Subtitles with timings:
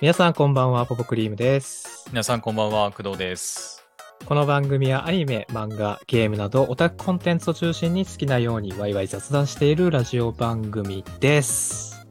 [0.00, 2.06] 皆さんこんばんは、ポポクリームです。
[2.08, 3.84] 皆さんこんばんは、工藤です。
[4.24, 12.06] この番組はアニメ、漫画、ゲームなどオタクコンテンツを中心に好きなようにワイワイ雑談しているラジオ番組です。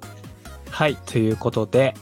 [0.70, 1.96] はい、ということで、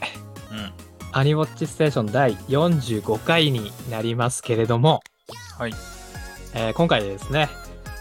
[0.52, 0.74] うん。
[1.14, 5.00] アニウォッチステーション第45回になりますけれども、
[5.58, 5.72] はい。
[6.54, 7.48] えー今回でですね、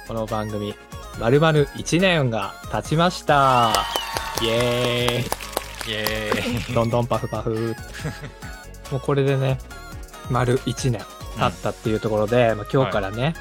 [0.08, 0.74] この番組、
[1.20, 3.72] まるまる1年が経ちました。
[4.42, 5.45] イエーイ
[5.86, 6.74] イエーイ。
[6.74, 7.74] どんどんパフパフ。
[8.90, 9.58] もうこれでね、
[10.30, 11.00] 丸1年
[11.38, 13.34] 経ったっていうところで、まあ、今日からね、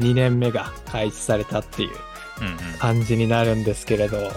[0.00, 1.90] 2年目が開始されたっていう
[2.40, 2.78] うんうん。
[2.78, 4.30] 感じになるんですけれど、どう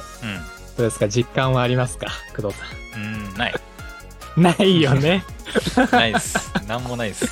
[0.77, 1.07] ですか？
[1.07, 2.07] 実感はありますか？
[2.35, 2.63] 工藤さ
[2.95, 3.03] うん。
[3.03, 3.33] うん。
[3.35, 3.53] ない。
[4.37, 4.41] ん。
[4.41, 5.23] ないよね？
[5.91, 6.51] ないです。
[6.67, 7.25] なんもないです。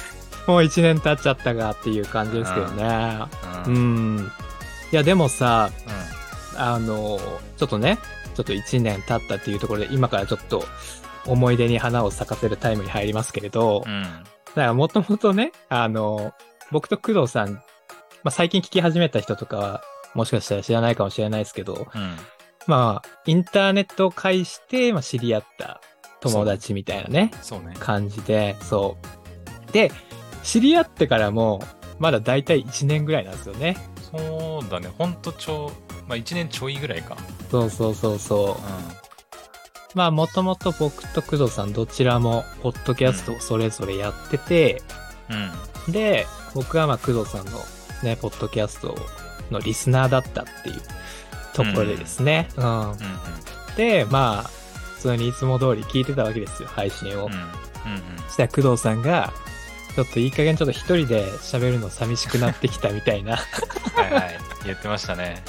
[0.47, 3.19] もう1年経っちゃったがっていう感じですけどね。
[3.65, 3.69] う。
[3.69, 4.31] うんん。
[4.91, 5.89] いや、でもさ、う
[6.57, 7.19] あの、
[7.57, 7.97] ちょっとね、
[8.39, 10.63] ちょっと1年経ったっていうところで、今からちょっと
[11.25, 13.91] 思い出に花を咲かせるタイムに入りますけれど、ん。
[13.91, 14.03] うん。
[14.03, 14.23] だか
[14.55, 16.33] らもともとね、あの、
[16.71, 17.61] 僕と工藤さん、ま
[18.25, 19.81] あ、最近聞き始めた人とかは、
[20.13, 22.15] もしかしたら知らないかもしれないですけど、うん。
[22.65, 25.81] まあ、インターネットを介して、まあ、知り合った
[26.21, 27.75] 友達みたいなね、ね。
[27.77, 28.95] 感じで、そ
[29.67, 29.71] う。
[29.73, 29.91] で、
[30.43, 31.61] 知り合ってからも、
[31.97, 33.75] まだ大体1年ぐらいなんですよね。
[34.11, 34.89] そうだね。
[34.97, 35.71] ほんとちょ、
[36.07, 37.17] まあ1年ちょいぐらいか。
[37.51, 39.95] そうそうそうそう。
[39.95, 44.81] まあ、もともと僕と工藤さんどちらも、ポッドキャストをそれぞれやってて、
[45.29, 45.51] うん。
[45.87, 45.91] うん。
[45.91, 47.51] で、僕はまあ工藤さんの
[48.03, 48.95] ね、ポッドキャスト
[49.49, 50.81] のリスナーだったっていう
[51.53, 52.49] ところでですね。
[52.55, 52.91] うん。
[52.91, 52.97] うん。
[53.77, 54.49] で、まあ、
[54.95, 57.25] 普通にいつも通り聞いてたわけですよ、配信を。
[57.25, 57.31] うん。
[57.31, 57.39] うん。
[58.27, 59.33] そしたら工藤さんが、
[59.95, 64.39] ちょっといい加減ちょっと一人で喋るの寂しくなってきたみたいな、はいはい。
[64.65, 65.41] 言ってましたね。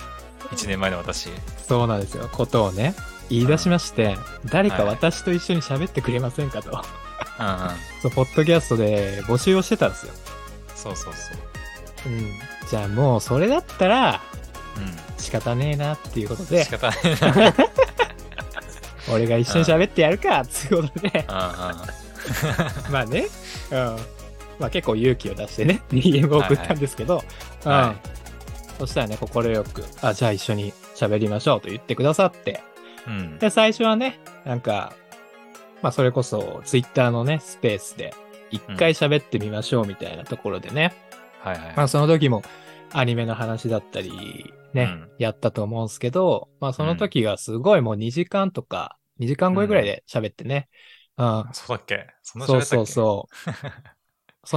[0.50, 1.28] 1年前の私。
[1.66, 2.94] そうなんですよ、ことをね、
[3.28, 4.16] 言い出しまして、
[4.47, 6.70] 誰か私と一緒に喋ってくれませんかと。
[6.70, 6.82] うんうん。
[8.03, 10.12] そう、ポッドキャストで募集をしてたんですよ。
[10.75, 12.12] そうそうそう。
[12.12, 12.32] うん。
[12.69, 14.22] じゃあもうそれだったら
[14.76, 16.47] う仕方ねえなっていうことん。
[16.47, 17.54] で仕、方ないな。
[19.12, 21.53] 俺が一緒に喋ってやるかっていうことで、うんうん。
[22.93, 23.26] まあね、
[23.70, 23.98] うん。
[24.60, 27.22] まあ結構勇気を出してね、 DM を送ったんですけど、
[27.65, 27.97] は
[28.78, 28.87] うん。
[28.87, 29.28] そしたらね、快
[29.65, 32.62] く、あ、じゃあ一緒に喋りましょうと言ってくださって、
[33.06, 33.38] うん。
[33.38, 34.93] で、最初はね、なんか、
[35.82, 38.15] まあそれこそ、ツイッターのね、スペースで、
[38.50, 40.94] 一回喋ってみましょうみたいなところでね、
[41.41, 41.75] はいはい。
[41.76, 42.43] まあその時も、
[42.93, 45.10] アニメの話だったり、ね、うん。
[45.19, 50.69] やったと思うんですけど、まあその時がすごいもう2時間とか、2時間超えぐらいで喋ってね、
[51.19, 52.06] うん、そうだっけ？
[52.22, 52.66] そんな喋ったっけ？
[52.66, 53.44] そうそう。
[53.53, 53.53] そ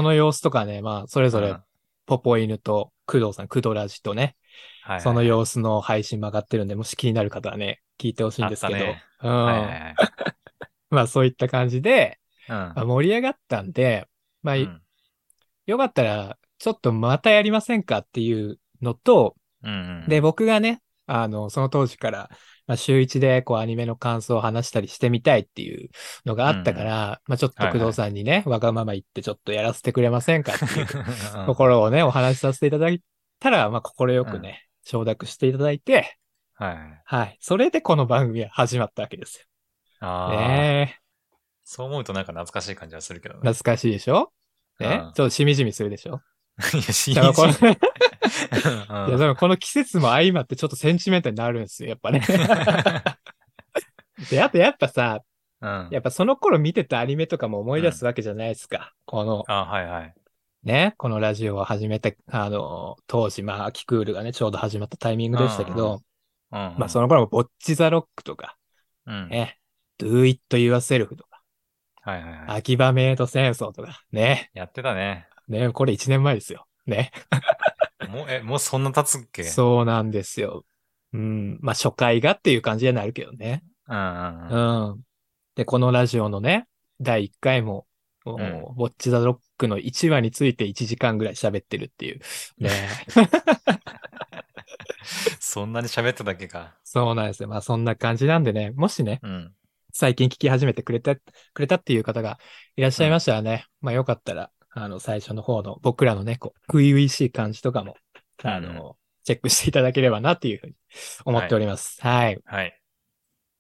[0.02, 1.64] の様子とかね、まあ、それぞれうん、
[2.06, 4.22] ポポ犬と工藤さん、工藤ラジとね、
[4.84, 9.04] はいはいその様子の配信曲がってるんで、もし気になる方はね、聞いてほしいんですけど、あったね。
[9.24, 9.96] うん、はいはいはい。
[10.90, 12.56] まあ、そういった感じで、うん。
[12.56, 14.08] まあ、盛り上がったんで、
[14.42, 14.82] まあ、うん。
[15.66, 20.10] よかったら、ちょっとまたやりませんかっていうのと、うんうん。
[20.10, 22.30] で、僕がね、あの、その当時から、
[22.68, 25.90] まあ、週一で、こう、アニメの感想を話したりしてみたいっていう
[26.26, 30.88] のがあったから、まあ、ちょっと工藤さんにね、わがまま言ってちょっとやらせてくれませんかっていう
[31.40, 33.02] う んところをね、お話しさせていただい
[33.40, 36.18] たら、まあ、快くね、承諾していただいて、
[36.56, 37.02] はいはい。
[37.06, 37.38] はい。
[37.42, 39.46] それでこの番組は始まったわけですよ。
[40.08, 41.00] ああ、ね
[41.64, 43.38] そう思うとなんか懐かしい感じはするけどえ。
[43.38, 43.52] ね。
[43.52, 44.32] 懐かしいでしょ？
[44.80, 46.22] ね、うんちょっとしみじみするでしょ？
[46.74, 47.78] いや、しだからこのうん
[48.54, 52.22] いや、でもこの季節も相まってちょっとセンチメンタルになるんですよ、やっぱね。
[54.30, 55.20] で、あとやっぱさ、
[55.62, 55.88] うん。
[55.92, 58.94] やっぱその頃見てたアニメとかも思い出すわけじゃないですか。
[59.06, 60.14] この、あはいはい。
[60.64, 66.02] ね、このラジオを始めた、あの、当時、まあ、秋クールがね、ちょうど始まったタイミングでしたけど、
[66.52, 66.76] うん。
[66.78, 68.58] まあ、その頃も、ボッチザロックとか、
[69.06, 69.30] うん。
[69.30, 69.60] ね、
[70.00, 71.42] Do It Yourself とか、
[72.02, 72.44] はいはいはい。
[72.58, 75.28] 秋葉メイド戦争とか、ね、やってたね。
[75.48, 76.66] ね、これ1年前ですよ。
[76.86, 77.12] ね。
[78.14, 79.44] もう、え、もうそんな経つっけ？
[79.44, 80.66] そうなんですよ。
[81.14, 81.60] うん。
[81.62, 83.64] まあ、初回がっていう感じになるけどね。
[83.88, 84.90] うんうんうん。
[84.92, 85.02] うん。
[85.56, 86.68] で、このラジオのね、
[87.02, 87.88] 第1回も、
[88.26, 92.22] もううんボッチザロックの1話について1時間ぐらい喋ってるっていう。
[92.58, 92.70] ね。
[95.42, 96.76] そんなに喋ってたっけか。
[96.84, 97.50] そうなんですよ。
[97.50, 99.54] まあそんな感じなんでね、もしね、うん。
[99.92, 101.22] 最近聞き始めてくれた、く
[101.58, 102.40] れたっていう方が
[102.78, 107.96] いらっしゃいましたらね、まあよかったら、あの、最初の方の僕らのね、こう、初々しい感じとかも、
[108.44, 110.74] あの、チェックしていただければなっていうふうに
[111.26, 112.02] 思っております。
[112.02, 112.40] はい。
[112.46, 112.80] はい。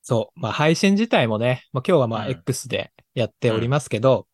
[0.01, 0.39] そう。
[0.39, 4.27] まあ配信自体もね、まあ今日はまあうん X でやっておりますけど、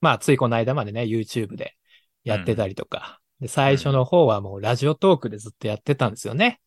[0.00, 1.76] まあついこの間までね、YouTube で
[2.24, 6.60] やってたりとか、で、最初の方はもうラジオトークでずっとやってたんですよね。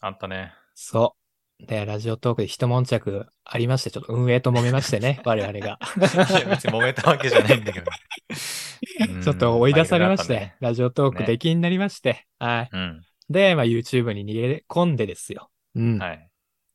[0.00, 0.52] あったね。
[0.74, 1.21] そう。
[1.66, 5.60] で、ラジオトークで一悶着ありまして、ちょっと運営と揉めましてね、 我々が。
[5.60, 5.78] いや、
[6.48, 7.90] 別に揉めたわけじゃないんだけど。
[9.22, 12.68] ちょっと追い出されまして、ねラジオトークね出禁になりまして、はい。
[12.72, 13.02] うん。
[13.30, 15.50] で、まあ YouTube に逃げ込んでですよ。
[15.74, 15.98] うん。
[15.98, 16.28] はい。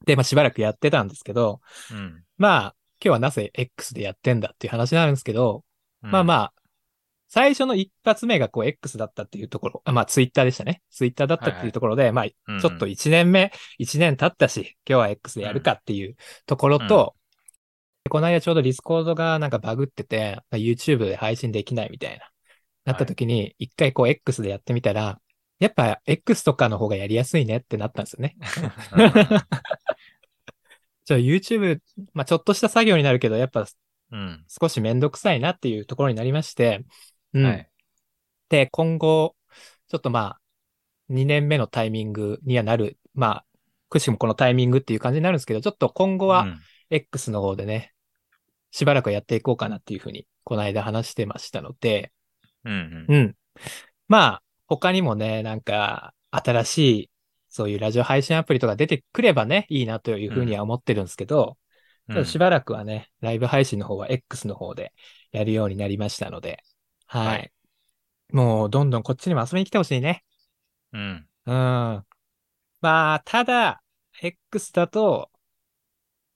[0.06, 1.60] で、まあしばらくやってたんですけど、
[1.92, 2.24] うん。
[2.38, 5.64] まあ、今日はなぜ X でやってんだっていう話なんですけど、
[6.02, 6.54] まあまあ。
[7.28, 10.82] あ、最初の一発目がこう X だったっていうところ、あまあ Twitter でしたね。
[10.92, 16.16] Twitter だったっていうところで、まあ、ちうんょっと1年目、1年経ったし、今日は X でやるかっていう
[16.46, 17.16] ところと、
[18.10, 22.30] この間ちょうどディスコードがなんかバグってて、YouTube で配信できないみたいな、
[22.86, 25.20] なった時に、一回こう X でやってみたら、
[25.60, 28.38] やっぱ X とかの方がやりやすいねってなったんですよね。
[31.06, 31.80] じゃあ YouTube、
[32.14, 33.66] まあちょっとした作業になるけど、やっぱ
[34.12, 34.46] うん。
[34.48, 36.86] 少しめんどくさいなっていうところになりまして、
[37.34, 37.46] うん。
[37.46, 37.70] はい。
[38.50, 39.36] で、今後、
[39.88, 40.42] ちょっとまあ、
[41.10, 43.46] 2年目のタイミングにはなる、まあ、
[43.90, 46.60] くしくもこのタイミングっていう感じになるんですけど、ちょっと今後はうん
[46.90, 47.94] X の方でね、
[48.72, 52.12] しばらくやっていこうかなっていうふうに、この間話してましたので、
[52.64, 53.16] うんうん。
[53.16, 53.36] うん。
[54.08, 57.12] まあ、他にもね、なんか、新しい、
[57.50, 61.58] そういうラジオ配信アプリとか出てくればね、いいなというふうには思ってるんですけど、
[62.10, 64.94] ちょっとしばらくはね、ライブ配信の方は X の方で
[65.32, 66.64] やるようになりましたので、
[67.08, 67.28] はい。
[67.28, 67.52] はい
[68.34, 70.24] もう、どんどんこっちにも遊びに来てほしいね。
[70.92, 71.28] うん。
[71.46, 72.06] うん。
[72.82, 73.82] まあ、ただ、
[74.22, 75.30] X だと、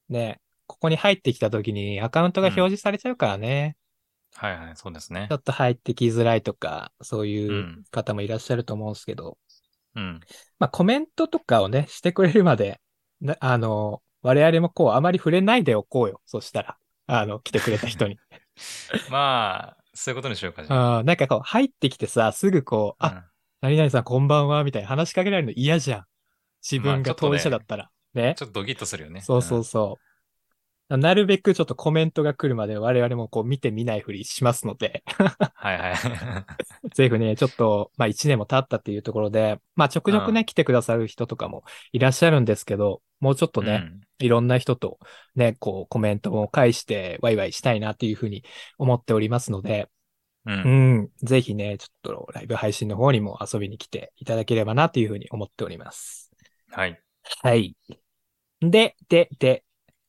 [0.09, 3.75] ね、ここに入ってきた時にアカウントが表示されちゃうからね、
[4.33, 5.35] はいはい、そうですねちょ。
[5.35, 7.27] っと入ってきづらいとか、そうう。
[7.27, 9.37] いうん方もいらっしゃると思うんですけど、
[9.95, 10.19] うん。
[10.59, 12.79] まあ、コメントとかをね、してくれるまで、
[13.19, 16.21] なあの、我々もこう、あまり触れないでおこうよ。
[16.25, 16.77] そしたら、
[17.07, 18.17] あの、来てくれた人に。
[19.11, 20.97] まあ、そういうことにしようか、じゃあ。
[20.97, 23.23] あーなんかこう、入ってきてさ、すぐこう、あ、うん
[23.61, 26.05] 何々さんこんばんは、みたいな話しかけられるの嫌じゃん。
[26.67, 27.91] 自分が当事者だったら。
[28.15, 28.33] ね。
[28.35, 29.21] ちょっとドキッとするよね。
[29.21, 29.99] そうそうそ
[30.89, 30.97] う。
[30.97, 35.27] なるべくちょっとコメントが来るまで我々もこう見てみないふりしますので、うん。
[35.53, 35.95] はいはい。
[36.93, 41.63] ぜひね、ちょっと、まあ一年も経ったっていうところで、まあちょくちょくね、うん来てくださる人とかも
[41.93, 43.91] いらっしゃるんですけど、もうちょっとね、
[44.21, 44.99] いろんな人と
[45.35, 48.43] ね、こうコメントも返してワイワイしたいなっていうふうに
[48.77, 49.89] 思っておりますので、
[50.45, 50.53] うん。
[50.53, 50.97] ううん。
[51.03, 56.31] ん、ぜひね、ちょっとライブ配信の方にも遊びに来ていただければなというふうに思っております。
[56.71, 56.99] はい。
[57.41, 57.75] はい。
[58.61, 59.63] で、で、で、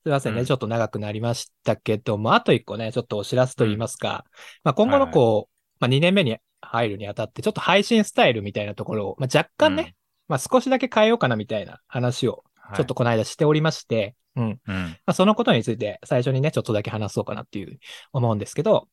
[0.05, 4.25] すいませんね、うんちょっと長くなりましたけども、あと一個ね、ちょっとお知らせと言いますか、
[4.65, 9.95] まあ今後のこう、まあ2年目に入るにあたって、ちょっと配信スタイルみたいなところを、まあ若干ね、
[10.29, 12.45] まあ少しだけ変えようかなみたいな話を、はい、
[12.77, 14.61] ちょっとこの間しておりまして、うん。
[14.67, 14.75] うん。
[14.75, 17.79] まあそのことについて最初にね、ちょっとだけ話そうかなっていう
[18.13, 18.89] 思うんですけど、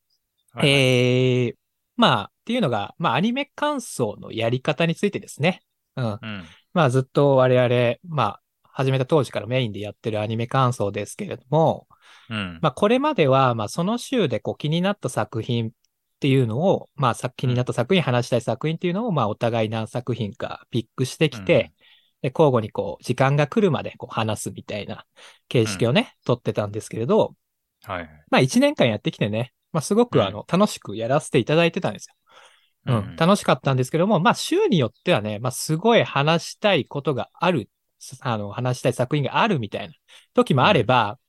[0.54, 1.56] はい、えー、
[1.96, 5.62] まあ、っていうのが、まあ、アニメ感想のやり方についてですね。
[5.96, 6.06] うん。
[6.06, 6.44] うん。
[6.74, 11.88] まあ、ずっと我々、まあ、始めた当時からメインでやってるアニメ感想ですけれども、
[12.30, 12.60] うん。
[12.62, 15.72] まあ、これまでは、まあ、その週でこう気になった作品っ
[16.20, 21.74] ていうのを、まあ、さ気になった作品、話したい作品っていうのを、まあ、お互い何作品かピックしてきて、
[22.22, 25.06] で、交互にこう、時間が来るまでこう話すみたいな
[25.48, 27.36] 形式をね、取ってたんですけれど、
[27.84, 28.10] はいはい。
[28.30, 32.16] まあ、一年間やってきてね、まあ、すごうんくあの、楽しくやらせていただいてたんですよ。
[32.88, 37.70] うん、楽しかったんですけども、まあ、週によってはね、まあ、すごい話したいことがある、
[38.22, 39.94] あの、話したい作品があるみたいな
[40.34, 41.20] 時もあれば、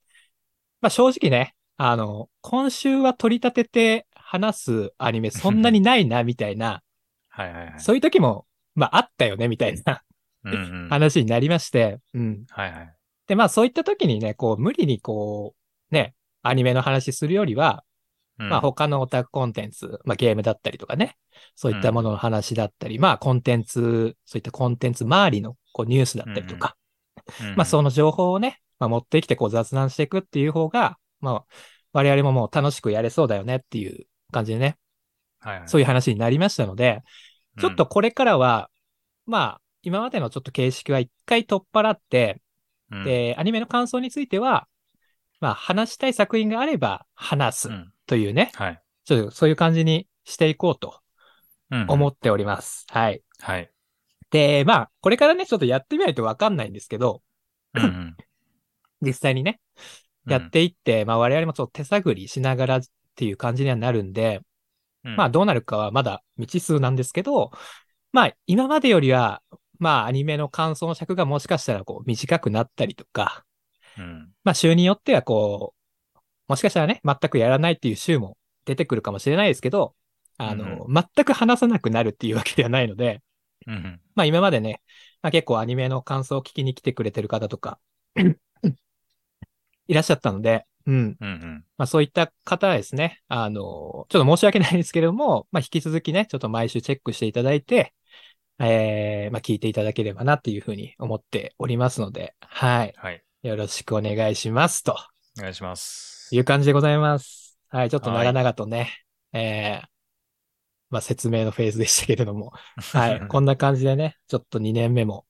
[0.80, 6.82] まあ、正直ね、あの、今週は取り立てて話すアニメそんなにないな、みたいな、
[7.28, 7.80] はいはいはい。
[7.80, 10.10] そういう時も、まあ、あったよね、みたいなうんうん。
[10.88, 12.44] 話になりまして、うん。
[12.49, 12.94] はいはい。
[13.26, 15.54] で、まあ、そういった時にね、こう、無理にこ
[15.90, 17.85] う、ね、アニメの話するよりは、
[18.38, 18.49] うん。
[18.49, 21.16] まあ他のオタクコンテンツ、まあゲームだったりとかね、
[21.54, 26.76] そういったものの話だったり、まあコンテンツ、そういったコンテンツ周りのこうニュースだったりとか、
[27.42, 31.44] うんまあその情報をね、まあ、持ってきてこう雑談していくっていう方が、まあ
[31.92, 34.78] 我々ももう楽しくやれそうだよねっていう感じでね、
[35.40, 35.68] はいはい。
[35.68, 37.02] そういう話になりましたので、
[37.59, 38.70] ちょっとこれからは、
[39.26, 42.42] まあ今までのちょっと形式は一回取っ払って、
[42.90, 44.66] うん、で、アニメの感想については、
[45.40, 48.82] まあ話したい作品があれば話すうんというね、はい。
[49.04, 51.00] ちょっとそういう感じにしていこうと
[51.70, 52.84] うん思っております。
[52.90, 53.22] はい。
[53.38, 53.70] はい。
[54.30, 57.22] で、まあ、これからね、ちょっとやってみないとわかんないんですけど、
[57.75, 58.16] うんうん
[59.02, 59.60] 実際にね、
[60.26, 62.82] やっていって、まあ我々もちょっと手探りしながらっ
[63.14, 64.42] ていう感じにはなるんで、
[65.04, 67.50] うんまあどうなるかはまだ未知数なんですけど、
[68.12, 69.42] まあ今までよりは、
[69.80, 73.44] まあアニメの感想の尺がもしかしたらこう短くなったりとか、
[73.99, 79.94] うんまあ週によってはこう、もしかしたらね、全くやらないっていう週も出てくるかもしれないですけど、
[80.38, 83.22] あの、全く話さなくなるっていうわけではないので、
[83.66, 84.80] うんうんまあ今までね、
[85.22, 87.78] まあ結構アニメの感想を聞きに来てくれてる方とか、
[89.87, 91.16] いらっしゃったので、うん。
[91.20, 91.64] うんうん。
[91.76, 97.92] まあそういった方はですね、あの、ちょっと申し訳ないんですけれども、まあ引き続きね、ちょっと毎週チェックしていただいて、
[98.62, 102.95] えー、まあ聞いていただければなっていうふうに思っておりますので、はい。
[102.97, 103.23] はい。
[103.43, 104.85] よろしくお願いします。
[104.85, 104.95] と
[105.38, 106.29] お願いします。
[106.31, 107.59] いう感じでございます。
[107.71, 107.90] はい。
[107.90, 108.90] ちょっと長々とね、
[109.33, 109.87] えー、
[110.90, 112.52] まあ説明のフェーズでしたけれども、
[112.93, 113.29] はい。
[113.29, 115.25] こんな感じでね、ちょっと2年目も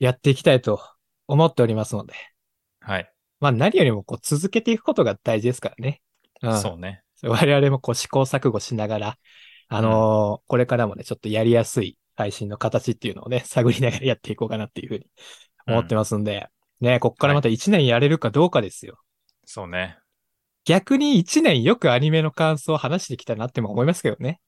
[0.00, 0.82] やっていきたいと
[1.28, 2.14] 思っておりますので、
[2.80, 3.12] はい。
[3.38, 6.02] まあ何よりもこう続けていくことが大事ですからね。
[6.42, 6.60] うん。
[6.60, 7.04] そうね。
[7.22, 9.18] 我々もこう試行錯誤しながら、
[9.68, 15.06] あのーこれからもね、ちょっとやりやすい配信の形っていうのをね、 探りながらやっていこうかなっていうふうに
[15.66, 16.48] 思ってますんで、
[16.80, 18.98] ね、こっからまた1年やれるかどうかですよ。
[19.44, 19.98] そうね。
[20.64, 24.40] 逆に1年よくアニメの感想を話してきたなっても思いますけどね。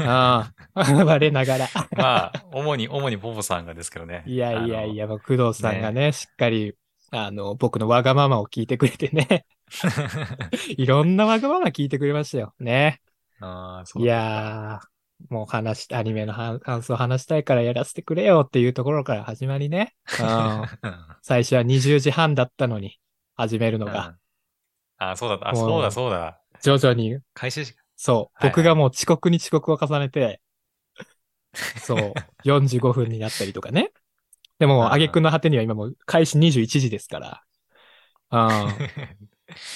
[0.00, 1.68] あ あ、 我ながら。
[1.96, 4.24] まあ、主に、主にポポさんがですけどね。
[4.26, 5.06] いやいやいや。
[5.08, 6.74] 工藤さんがね、しっかり、
[7.10, 9.46] あの、僕のわがままを聞いてくれてね、
[10.76, 12.54] いろんなわがまま聞いてくれましたよ。
[12.58, 13.00] ね。
[13.40, 14.93] ああ、そういだやー、
[15.30, 19.94] もう話し、アニメのは感想を話したいからやらせてくれよっていうところから始まりね。
[20.20, 20.66] うん、
[21.22, 22.98] 最初は20時半だったのに、
[23.36, 24.16] 始めるのうんが、
[24.98, 25.48] ああ、そうだった。
[25.48, 26.40] あ、そうだ、そうだ。
[26.62, 30.40] 徐々に、開始し、そう、はいはい僕がもう遅刻に遅刻を重ねて、
[31.78, 32.12] そう、
[32.44, 33.92] 45分になったりとかね。
[34.58, 37.42] でも、うん挙句の果てには今もう開始21時ですから。
[38.30, 38.68] うん。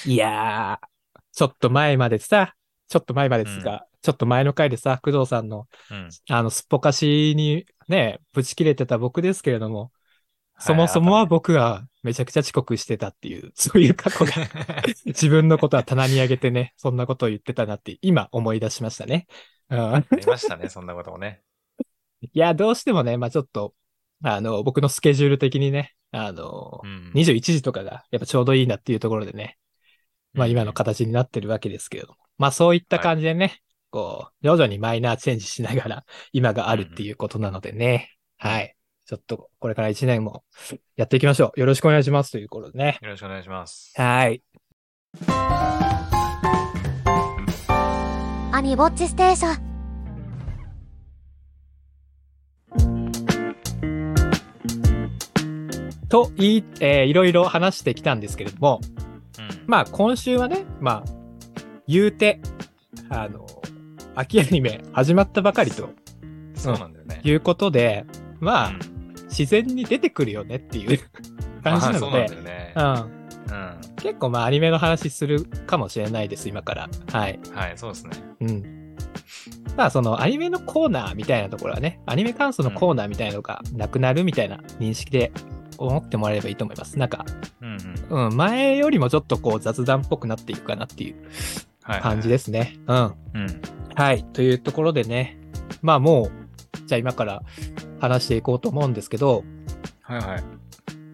[0.11, 0.87] いやー、
[1.33, 2.55] ちょっと前までさ、
[2.89, 9.93] ちょっと前までですが、ちょっと前の回でさ、工藤さんの、うんあの、すっぽかしにね、ぶち切れてた僕ですけれども、
[10.59, 14.33] そもそもは僕がめちゃくちゃ遅刻してたっていう、 そういう過去が、
[15.07, 19.27] 自分のことは棚に上げてね、そんなことを言ってたなって今思い出しましたね。
[19.71, 21.43] うん、ありましたね、そんなこともね。
[22.23, 23.75] いや、どうしてもね、まあちょっと、
[24.25, 27.13] あの、僕のスケジュール的にね、あの、うん。
[27.15, 29.59] 21時とかがやっぱちょうどいいなっていうところでね、
[30.33, 32.17] まあ今の形になってるわけですけれども。
[32.39, 38.13] まあそういった感じでね、こう、徐々にマイナーチェンジしながら 今があるっていうことなのでね。
[38.39, 38.75] はい。
[39.07, 40.45] ちょっとこれから1年も
[40.97, 41.61] やっていきましょう。
[41.61, 42.99] よろしくお願いしますということでね。
[43.01, 43.93] よろしくお願いします。
[43.97, 44.43] はい。
[48.53, 49.69] アニボッチステーション
[56.09, 58.81] と言い、えーいろいろ話してきたんですけれども、
[59.39, 59.65] うん。
[59.67, 61.11] まあ今週はね、まあ、
[61.87, 62.41] 言うて、
[63.11, 63.47] あの、
[64.19, 65.91] 秋アニメ始まったばかりと
[66.55, 67.21] そうなんだよね。
[67.23, 68.05] いうことで、
[68.41, 68.99] まあ、うん
[69.29, 70.99] 自然に出てくるよねっていう
[71.63, 72.27] 感じなので。
[72.75, 73.81] うん、うん。
[73.97, 76.89] 結構まあアニメの話するかもしれないです、今から。
[77.13, 77.39] はい。
[77.55, 78.13] はい、そうですね。
[78.41, 78.97] うん。
[79.77, 85.31] まあそのアニメのコーナーみたいなところはね、アニメ感想のコーナーみたいなのがなくなるみたいな認識で
[85.77, 86.99] 思ってもらえればいいと思います。
[86.99, 87.25] なんか、
[87.61, 87.77] うん
[88.11, 88.27] うん。
[88.27, 91.17] うん、前よりもちょっとこう雑談っぽくなっていくかなっていう
[91.83, 92.01] はい。
[92.01, 92.77] 感じですね。
[92.87, 93.15] うん。
[93.35, 93.63] うん。
[93.99, 94.23] はい。
[94.23, 95.37] というところでね、
[95.83, 97.43] まあもう、じゃあ今から
[97.99, 99.43] 話していこうと思うんですけど、
[100.03, 100.45] はいはい。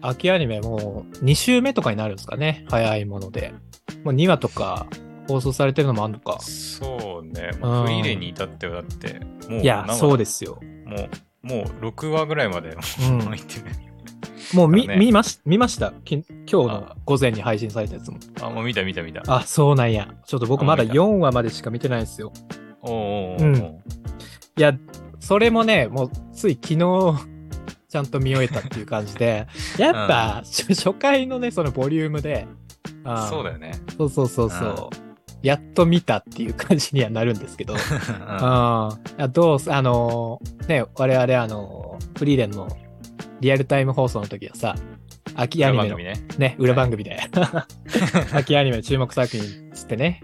[0.01, 2.63] 秋アニメもう2週目とかになるんですかね。
[2.69, 3.55] 早いもので。
[4.03, 4.85] もう2話とか
[5.27, 6.37] 放送されてるのもあるのか。
[6.41, 7.49] そうね。
[7.53, 10.59] うんもうフリーレンに至ってはだって、もう、いや、そうでですよ。
[10.85, 11.09] も
[11.43, 12.81] う、もう6話ぐらいまで、うって
[13.61, 13.65] る。
[14.53, 15.91] もう見、見まし、見ました？
[16.03, 18.19] き今日の午前に配信されたやつも。
[18.43, 19.23] あ、もう見た見た見た。
[19.25, 20.13] あ、そうなんや。
[20.27, 22.31] ちょっと僕まだあ見た4話までしか見てないんですよ。
[22.87, 23.55] うん
[24.57, 24.73] いや、
[25.19, 27.13] それもね、もうつい昨日、
[27.89, 32.47] ちゃんと見終えたっていう感じで、 やっぱ、初初回のね、そのボリュームで、
[33.29, 33.73] そうだよね。
[33.97, 35.05] そうそうそうそう。
[35.43, 37.73] やっと見たっていう感じにはなるんですけど。
[37.77, 42.67] うんああどうす、あのーね、我々あのーフリーレンの
[43.41, 44.75] リアルタイム放送の時はさ、
[45.35, 46.13] 秋アニメのね。
[46.37, 47.19] ね、裏番組で、
[48.33, 50.23] 秋アニメの注目作品つってね。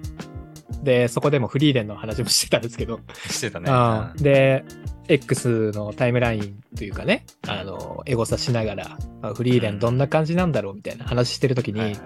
[0.84, 3.00] で、そこでもフリーレンの話もしてたんですけど、
[3.30, 3.66] してたね。
[3.70, 4.24] あうん。
[4.24, 4.64] で、
[5.08, 11.90] X のタイムラインというかね、あの、エゴサしながら、あフリーレンどんな感じなんだろうみたいな話してる時に、はい。
[11.92, 12.00] はい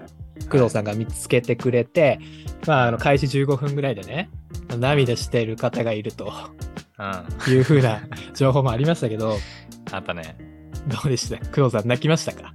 [0.50, 2.20] 工藤さんが見つけてくれて、
[2.66, 4.28] まあ、あの、開始15分ぐらいでね、
[4.78, 6.30] 涙している方がいるとうん。
[6.98, 8.02] あいう風な
[8.34, 9.34] 情報もありましたけど、
[9.96, 10.36] ったね。
[10.88, 11.38] どうでした？
[11.48, 12.54] 工藤さん泣きましたか？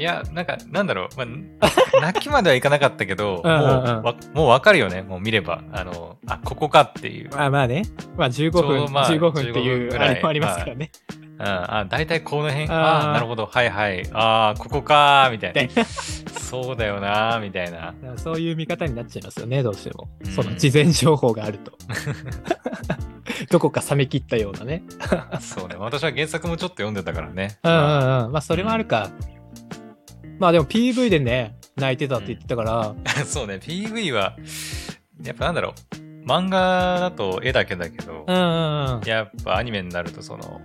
[0.00, 1.16] いや、なんか、なんだろう。
[1.18, 1.24] ま
[1.60, 5.02] あ、 泣きまではいかなかったけど、もううんうんうんわ、もうわかるよね。
[5.02, 5.60] もう見れば。
[5.72, 7.28] あの、あ、ここかっていう。
[7.30, 7.82] まあまあね、
[8.16, 10.90] まあ15ちょう分、どまあ15分ってい15分うぐらいあれもありますからね。
[11.38, 15.84] うん、あ、大体この辺、あーあなるほど、はいはい、ああ、ここかー、みたいでな。
[15.84, 17.92] そうだよなー、みたいな。
[18.16, 20.32] そういう見方になっちゃいますよね、どうしてもうん。
[20.32, 21.72] その事前情報があると。
[23.50, 24.82] どこか冷め切ったようなね。
[25.40, 25.76] そうね。
[25.78, 27.58] 私は原作もちょっと読んでたからね。
[27.62, 28.32] うんうんまあうん。
[28.32, 29.10] まあそれもあるか。
[30.40, 32.94] まあでも PV でね、泣いてたって言ってたから、
[33.26, 34.36] そうね、PV は、
[35.22, 39.06] やっぱなんだろう、漫画だと絵だけだけど、うんうんうん。
[39.06, 40.62] やっぱアニメになるとその、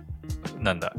[0.58, 0.94] なんだ、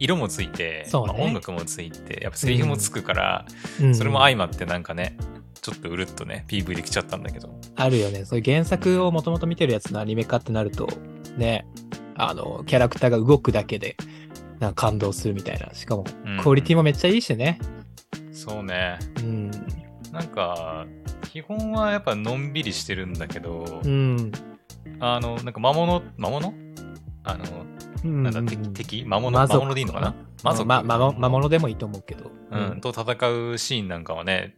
[0.00, 3.46] 色もついて、ねまあ音楽もついて、やっぱセリフもつくから、
[3.80, 5.16] うんそれも相まってなんかね、
[5.62, 7.60] ちょっとうるっとね、PV できちゃったんだけど。
[7.76, 8.24] あるよね。
[8.24, 10.88] そういう原作をもともと見てるやつのアニメ化ってなると、
[11.36, 11.64] ね、
[12.16, 13.96] あの、キャラクターが動くだけで、
[14.60, 15.72] なんか感動するみたいな。
[15.74, 16.40] しかも、うん。
[16.40, 17.58] クオリティもめっちゃいいしね。
[18.32, 18.98] そうね。
[19.18, 19.50] うん。
[20.12, 20.86] なんか、
[21.32, 24.32] 基本はやっぱのんびりしてるんだけど、うん。
[25.00, 26.54] あの、なんか魔物、魔物？
[27.24, 27.44] あの、
[28.04, 28.22] うん。
[28.22, 29.04] なんだ、敵、敵？
[29.04, 30.14] 魔物、魔物でいいのかな？
[30.42, 30.66] 魔族。
[30.66, 32.30] ま、ま、魔物でもいいと思うけど。
[32.50, 33.04] うん、と戦
[33.50, 34.56] うシーンなんかはね、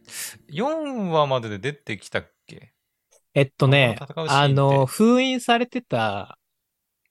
[0.49, 2.71] 4話までで出てきたっけ？
[3.33, 3.97] えっとね
[4.29, 6.37] あの、封印されてた、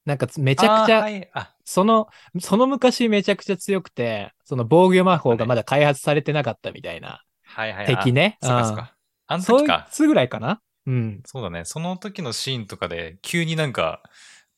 [0.06, 2.08] なんかめちゃくちゃ、はい、あ、その、
[2.40, 7.86] その昔めちゃくちゃ強くて、その防御魔法がまだ開発されてなかったみたいなはいはい。
[7.86, 8.38] 敵ね。
[8.42, 8.94] あそうかそううんか。
[9.28, 9.88] あのそい時か。
[9.92, 10.60] つぐらいかな？
[10.86, 11.20] うん。
[11.24, 11.64] そうだね。
[11.64, 14.02] その時のシーンとかで、急になんか、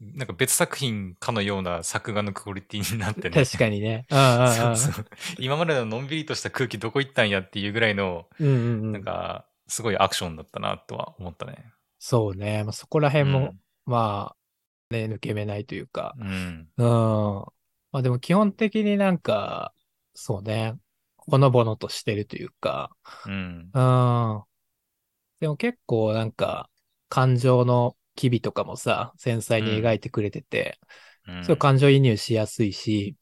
[0.00, 3.45] なんか別作品かのような作画のクオリティになってね。
[3.45, 4.07] 確かにね。
[4.11, 5.07] そうそう
[5.38, 11.66] 今までののんびりとした空気どこ行ったんやっていうぐらいの、うんうんうんなんか、すごいアクションだったなとは思ったね。
[11.99, 12.64] そうね。
[12.64, 14.37] まあ、そこら辺も、うんまあ、
[14.92, 16.14] ね、抜け目ないというか。
[16.18, 16.68] うん。
[16.76, 16.87] うん。
[17.90, 19.75] まあでも基本的になんか、
[20.14, 20.75] そうね。
[21.16, 22.90] ほのぼのとしてるというか。
[23.26, 23.70] うん。
[23.72, 24.42] うん。
[25.40, 26.70] でも結構なんか、
[27.08, 33.16] 感情の機微とかもさ、繊細に描いてくれてて、うんそう感情移入しやすいし、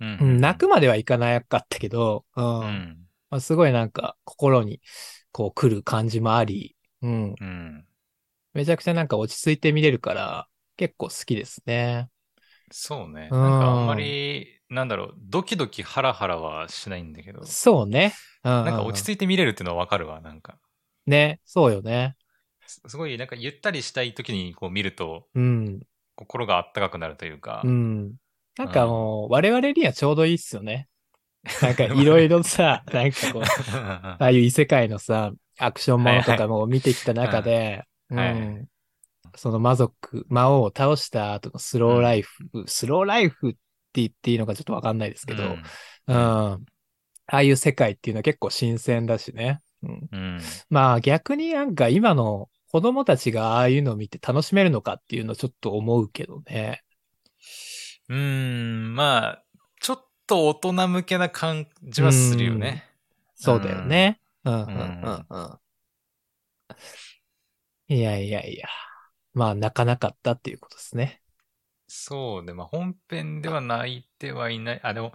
[0.00, 2.60] うんうん、泣くまではいかなかったけど、うん。
[2.60, 2.98] うん。
[3.30, 4.80] まあ、すごいなんか、心に、
[5.32, 7.34] こう来る感じもあり、うん。
[7.40, 7.86] うん。
[8.52, 12.08] めちゃくちゃなんか落ち着いて見れるから、結構好きですね。
[12.70, 13.28] そうね。
[13.30, 18.12] うんなんかあんまり、なんだろう、ドキドキハラハラはしないんだけど、そうね。
[18.44, 18.64] うんうんうん。
[18.66, 20.58] なんか落ち着いて見れるっていうのはわかるわ、なんか。
[21.06, 22.16] ね、そうよね。
[22.66, 25.80] すすごい、なんかゆったりしたい時にこう見ると、うん。
[26.16, 27.62] 心があったかくなるというか。
[27.64, 28.14] うん。
[28.56, 30.88] なんかもう、我々にはちょうどいいっすよね。
[31.62, 38.68] なんかいろいろさ、なんかこう、 ああいう異世界のさ、アクションものとかも見てきた中で、はいはいうん。
[39.36, 43.58] その魔族、魔王を倒した後のスローライフ、スローライフって
[43.94, 45.44] 言っていいのかちょっとわかんないですけど、
[46.06, 46.14] うん。
[46.14, 46.58] あ
[47.26, 49.60] あいう世界っていうのは結構新鮮だしね。
[49.82, 50.08] うん。
[50.12, 50.40] うん。
[50.70, 56.82] まあ逆になんか今の子供たちがああいうのを見て楽しめるのかっていうのをちょっと思うけどね。
[58.08, 59.44] うーん、まあ、
[59.80, 62.84] ちょっと大人向けな感じはするよね。
[63.34, 64.20] そうだよね。
[64.44, 65.38] うん、うん、ううんん、う
[67.92, 67.94] ん。
[67.96, 68.68] いやいやいや。
[69.36, 71.20] まあ泣かなかったっていうことですね。
[71.88, 72.54] そうね。
[72.54, 74.80] まあ本編では泣いてはいない。
[74.82, 75.12] あ、でも、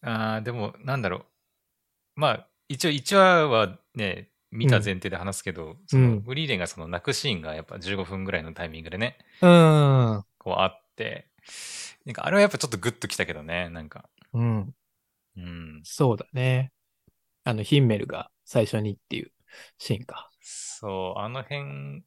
[0.00, 1.24] あーでも、なんだろう。
[2.14, 10.24] まあ、一応1話はね、見た前提で話すけど、そのフリーレンがその泣くシーンがやっぱ15分ぐらいのタイミングでね、うん。
[10.38, 11.26] こうあって、
[12.04, 14.08] なんかあれはやっぱちょっとグッときたけどね、なんか。
[14.32, 14.74] うん。
[15.36, 15.80] うん。
[15.84, 16.72] そうだね。
[17.44, 19.32] あの、ヒンメルが最初にっていう
[19.78, 20.30] シーンか。
[20.40, 22.04] そう、あの辺、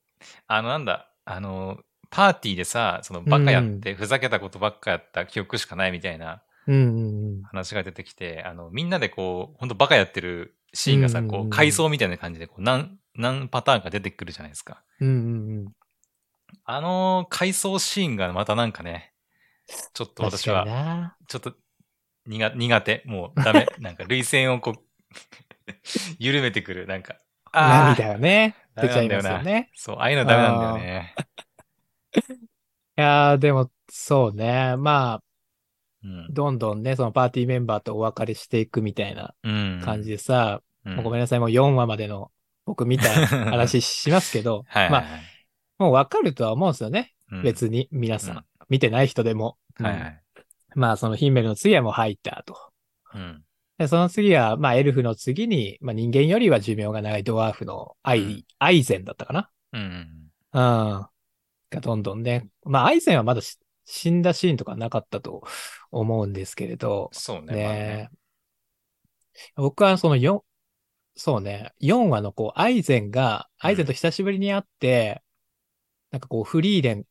[0.47, 1.79] あのなんだ、あの、
[2.09, 6.43] パーティーでさ、そのバカやって、ふざけたことばっかやった記憶しかないみたいな。
[7.43, 14.83] 話が出てきて、あの、みんなでこう、ほんとバカやってるシーンがさ、こう、回想みたいな感じで、こう、何、何パターンか出てくるじゃないですか。
[14.99, 15.17] うんうんう
[15.63, 15.75] ん。
[16.65, 19.13] あの、回想シーンがまたなんかね、
[19.93, 21.17] ちょっと私は、な。
[21.27, 21.53] ちょっと
[22.25, 23.03] 苦苦手。
[23.05, 23.67] もうダメ。
[23.79, 24.81] なんか、涙腺をこう、
[26.19, 26.87] 緩めてくる。
[26.87, 27.17] なんか、あ
[27.53, 29.69] 涙がね、出ちゃないますよね。
[29.73, 31.15] そう、ああいうのダメなんだよね。
[32.97, 34.75] いやー、でも、そうね。
[34.77, 35.23] まあ、
[36.03, 36.33] うん。
[36.33, 39.81] どんどんね、そのパーティーメンバーとお別れしていくみたいなうん。
[39.83, 41.03] 感じでさ、うん。
[41.03, 42.31] ごめんなさい、もう4話までの
[42.65, 45.01] 僕見た話しますけど、 はいはいはい。
[45.01, 45.07] ま
[45.79, 47.13] あ、もうわかるとは思うんですよね。
[47.31, 48.37] うん別に、皆さん。
[48.37, 49.57] うん見てない人でも。
[49.79, 50.21] うんはいはい。
[50.75, 52.55] まあ、そのヒンメルの次はもう入ったと。
[53.81, 53.85] うん。
[53.85, 59.49] で、その次は、まあ、エルフの次に、まあ、人間よりは寿命が長いドワーフのアイ、うんアイゼンだったかな？
[59.73, 59.81] うん。
[60.53, 60.59] うん。
[60.59, 61.09] が
[61.81, 62.47] どんどんね。
[62.63, 65.43] まあ、アイゼンはまだし死んだシーンとかなかったと
[65.91, 67.63] 思うんですけれど、そうね。
[67.63, 68.09] まあね
[69.55, 70.41] 僕はその4、
[71.15, 75.23] そうね、4話のこう、アイゼンが、アイゼンと久しぶりに会って、
[76.11, 77.05] なんかこう、フリーレン、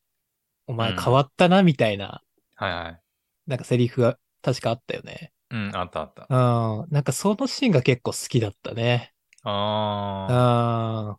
[0.67, 2.23] お前うん変わったな、みたいな、
[2.55, 3.01] はいはい。
[3.47, 5.33] なんかセリフが確かあったよね。
[5.51, 6.27] うん、あったあった。
[6.29, 6.89] うん。
[6.91, 9.13] なんかそのシーンが結構好きだったね。
[9.43, 11.17] あ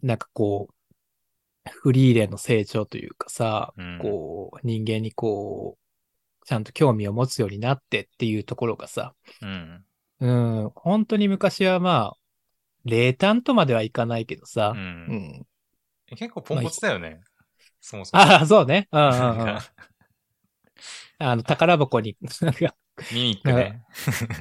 [0.00, 0.08] うん。
[0.08, 9.46] なんかこう、フリーレンの成長というかさ、うんこう、人間にこう、ちゃんと興味を持つようになってっていうところがさ、ー。
[9.46, 9.84] うん。
[10.20, 10.70] うん。
[10.74, 12.16] 本当に昔はまあ、
[12.84, 14.78] 冷淡とまではいかないけどさう。。
[14.78, 15.46] うんん。
[16.16, 17.20] 結構ポンコツだよね。
[17.80, 18.22] そもそも。
[18.22, 18.88] ああ、そうね。
[18.92, 19.58] うんうんうん。
[21.18, 22.74] あの、宝箱に、なんか、
[23.12, 23.82] ミミックね。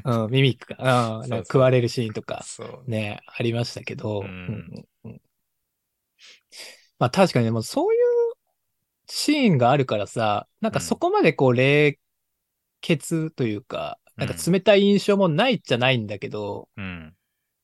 [0.06, 2.44] うん、ミミックが、うか食われるシーンとか。
[2.86, 5.22] ね、ありましたけど、うんうんうん
[7.00, 8.02] まあ確かにでもそういう
[9.08, 11.98] シーンがあるからさ、なんかそこまでこう冷
[12.82, 17.16] 血というか、うんなんか冷たい印象もないじゃないんだけど、うん。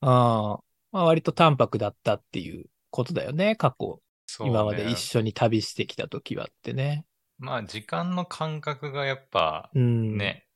[0.02, 0.60] あ
[0.92, 4.02] まあ割と淡白だったっていうことだよね、過去。
[4.40, 7.06] ね今まで一緒に旅してきた時はってね。
[7.38, 10.18] まあ、時間の感覚がやっぱ、うん。。
[10.18, 10.47] ね、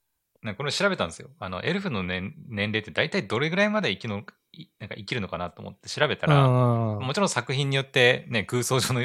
[0.43, 1.29] なんかこれ調べたんですよ。
[1.39, 4.23] あの、エルフの年年齢って大体どれぐらいまで生きの
[4.53, 6.55] いなんか生きるのかなと思って調べたうら、
[7.01, 7.07] ん。
[7.07, 9.01] もちろん作品によってね、空想上の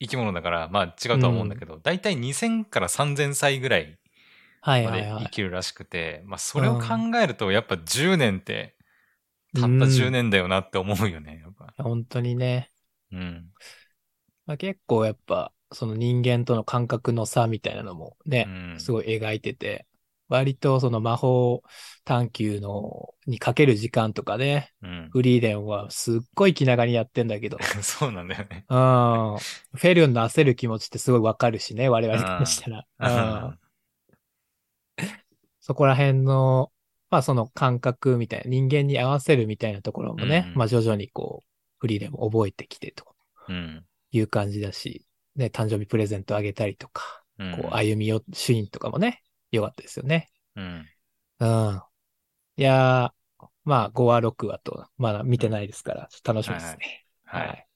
[0.00, 3.98] 生き物だから、まあ違うとは思うんだけど、大体2000から3000歳ぐらい
[4.82, 5.12] まで。
[5.18, 6.86] 生きるらしくて、まあそれを考
[7.22, 8.76] えると、やっぱ10年って、
[9.54, 11.74] たったうん10年だよなって思うよね、やっぱ。
[11.78, 12.70] 本当にね。
[13.12, 13.52] うん。
[14.46, 19.86] まあ、結構やっぱ、その人間との感覚の差みたいなのもね、うんすごい描いてて、
[20.28, 21.62] 割とその魔法
[22.04, 25.08] 探求のにかける時間とかね、うん。
[25.12, 28.64] フリーレンはすっごい気長にやってんだけど、 そうなんだよね。
[28.68, 28.76] うん。
[29.38, 32.86] フェルンの焦る気持ちってすごいわかるしね、我々からしたら。
[32.98, 33.58] うん。
[35.60, 36.72] そこら辺の、
[37.10, 41.46] まあその感覚みたいな、人間に合わせるみたいなところもね、うんまあ徐々にこう、
[41.78, 43.04] フリーレンも覚えてきてと
[43.48, 43.84] うん。
[44.12, 47.62] いう感じだし、ね、誕生日プレゼントあげたりとか、うん。
[47.62, 50.30] こう、歩み寄シーンとかもね、良かったですよね。
[50.56, 50.86] うん。
[51.40, 51.82] うん。
[52.56, 57.06] いやー、まあ5話、6話と、まだ見てないですから、ちょっと楽しみですね。
[57.24, 57.68] はい。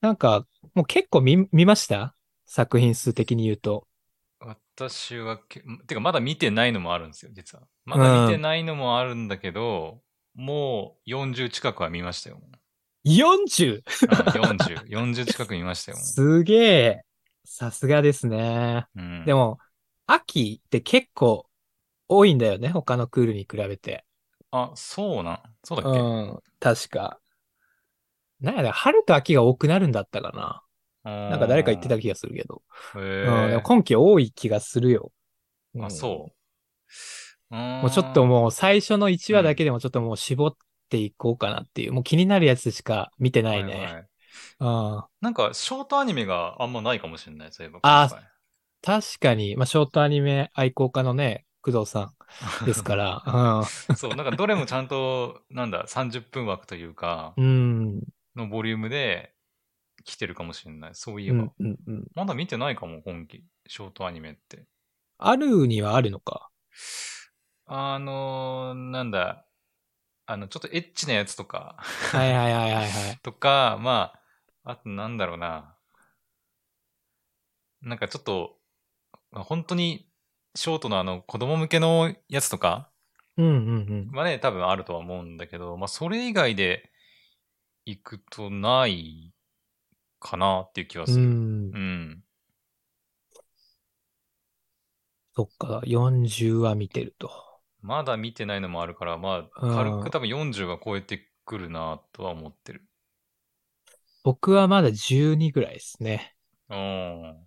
[0.00, 2.14] なんか、もう結構見、見ました？
[2.46, 3.86] 作品数的に言うと。
[4.40, 7.64] 私はけ、てかまだ見てないのもあるんですよ、実は。
[7.84, 10.02] まだ見てないのもあるんだけど、
[10.34, 12.42] もう40近くは見ましたよ。
[13.04, 13.82] 40!
[14.08, 15.98] うん、40、40近く見ましたよ。
[15.98, 17.04] すげえ。
[17.44, 18.86] さすがですね。
[18.96, 19.58] うん、でも、
[20.06, 21.46] 秋って結構
[22.08, 22.68] 多いんだよね。
[22.68, 24.04] 他のクールに比べて。
[24.50, 25.42] あ、そうなん？
[25.64, 26.38] そうだっけ、うん。
[26.60, 27.20] 確か。
[28.40, 30.62] なんやだ、春と秋が多くなるんだったかな。
[31.30, 32.62] なんか誰か言ってた気がするけど。
[32.94, 33.50] へうん。
[33.50, 35.12] でえも今期多い気がするよ。
[35.80, 36.34] あ、そう。
[37.82, 40.56] もうちょっともう最初の1話だけでもちょっともう絞っ
[40.88, 43.94] ていこうかなっていう、もう気になるやつしか見てないはいね。
[43.94, 44.08] はい
[44.60, 45.04] うん。
[45.20, 47.80] なんか、ショートアニメがあんまないかもしれない、そういえば。
[47.82, 48.08] あ
[48.84, 52.12] 確かに、まあ、ショートアニメ愛好家のね、工藤さ
[52.62, 53.22] んですから。
[53.94, 58.00] そう、なんかどれもちゃんと、なんだ、30分枠というかう、ん。
[58.36, 59.34] のボリュームで
[60.04, 60.94] 来てるかもしれない。
[60.94, 61.44] そういえば。
[61.44, 61.52] うん。
[61.58, 61.78] うん。
[61.86, 62.06] うん。
[62.14, 63.44] まだ見てないかも、今期。
[63.68, 64.66] ショートアニメって。
[65.18, 66.50] あるにはあるのか？
[67.66, 69.46] あのーなんだ、
[70.26, 71.76] あの、ちょっとエッチなやつとか、
[72.12, 73.18] はいはいはいはいはい。
[73.22, 74.12] とか、ま
[74.64, 75.76] あ、あとなんだろうな。
[77.82, 78.63] なんかちょっと、まあ
[79.42, 80.08] 本当に
[80.54, 82.90] ショートのあの子供向けのやつとか
[83.36, 83.50] うんう
[83.94, 86.90] んはね、多分あるとは思うんだけど、まあそれ以外で
[87.86, 89.32] 行くとない
[90.20, 91.14] かなっていう気はうん。
[91.14, 91.42] うする。
[91.72, 91.78] んう。
[91.78, 92.24] ん。
[95.36, 97.30] そっか、40は見てると。
[97.82, 102.84] まだ見てないのもあるから、まあうん軽く多分40は超えてくるなとは思ってる。
[104.24, 106.34] 僕はまだ12ぐらいですね。
[106.68, 107.46] うん。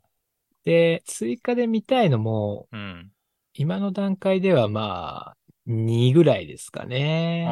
[0.67, 3.13] で、追加で見たいのも、うん。
[3.53, 7.47] 今の段階ではまあ、2ぐらいですかね。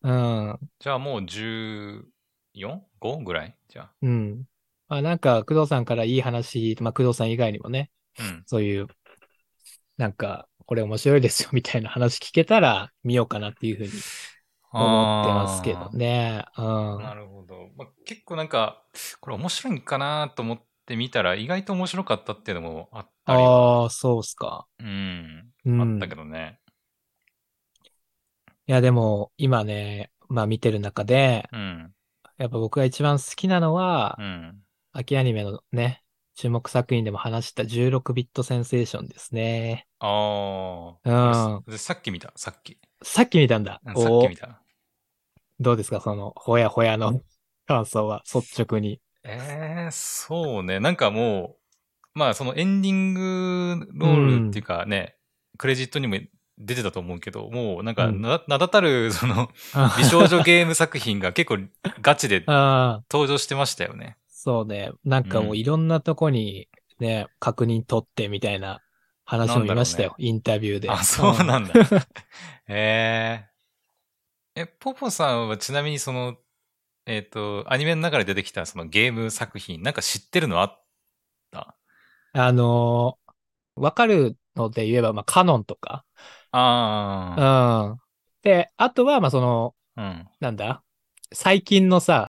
[0.00, 3.56] じゃあもう 14?5 ぐらい？
[3.68, 4.44] じゃうん。
[4.86, 8.22] まあなんか、工藤さんからいい話、まあ工藤さん以外にもね、あ。
[8.22, 8.44] うん。
[8.46, 8.86] そういう、
[9.96, 13.90] なんか、これ面白いですよみたいな話聞けたら見ようかなっていうふうに
[14.70, 16.44] 思ってますけどね。
[16.56, 16.62] う。
[16.62, 16.64] ん。
[17.02, 17.70] なるほど。
[17.76, 18.84] まあ、結構なんか、
[19.20, 23.82] これ面白いんかなと思ってみたら、意外と面白かったっていうのもあったりは。
[23.82, 24.66] ああ、そうっすか。
[24.80, 25.50] うん。
[25.66, 25.80] うん。
[25.94, 26.58] あったけどね。
[28.66, 31.92] いや、でも、今ね、まあ見てる中で、うん。
[32.38, 34.62] やっぱ僕が一番好きなのはう、ん。
[34.92, 36.02] 秋アニメのね、
[36.34, 39.86] 注目作品でも話した16ビットセンセーションですね。
[39.98, 41.54] ああ。
[41.54, 42.78] うん俺さっき見た、さっき。
[43.02, 43.80] さっき見たんだ。
[43.84, 44.60] うんさっき見た。
[45.60, 46.00] どうですか？
[46.00, 47.20] その、ほやほやの
[47.66, 49.00] 感想は、率直に。
[49.28, 50.80] ええそうね。
[50.80, 51.56] なんかも
[52.14, 55.16] う、まあそのエンディングロールっていうかね、
[55.58, 56.16] クレジットにも
[56.58, 61.58] 出てたと思うけど、もうなんかうんな、名だたるそのあ美少女ゲーム作品が結構
[62.00, 64.16] ガチで あ、登場してましたよね。
[64.28, 64.90] そうね。
[65.04, 68.80] なんかもううんいろんなとこにね、確認取ってみたいな
[69.24, 70.88] 話も見ましたよ、インタビューで。
[70.90, 71.74] あ、そうなんだ。
[71.74, 71.86] うん
[72.68, 73.44] へ
[74.56, 74.62] え。
[74.62, 76.36] え、ポポさんはちなみにその、
[77.08, 80.84] えっ、と、アニメの中で出てきたそのゲーム作品、なんか知ってるのあっ
[81.50, 81.74] た？
[82.34, 83.32] あのー
[83.80, 86.04] わかるので言えば、まあ、カノンとか。
[86.50, 87.98] あうん。
[88.42, 90.28] で、あとは、まあ、その、あ、うん。
[90.40, 90.82] なんだ？
[91.32, 92.30] 最近のさ、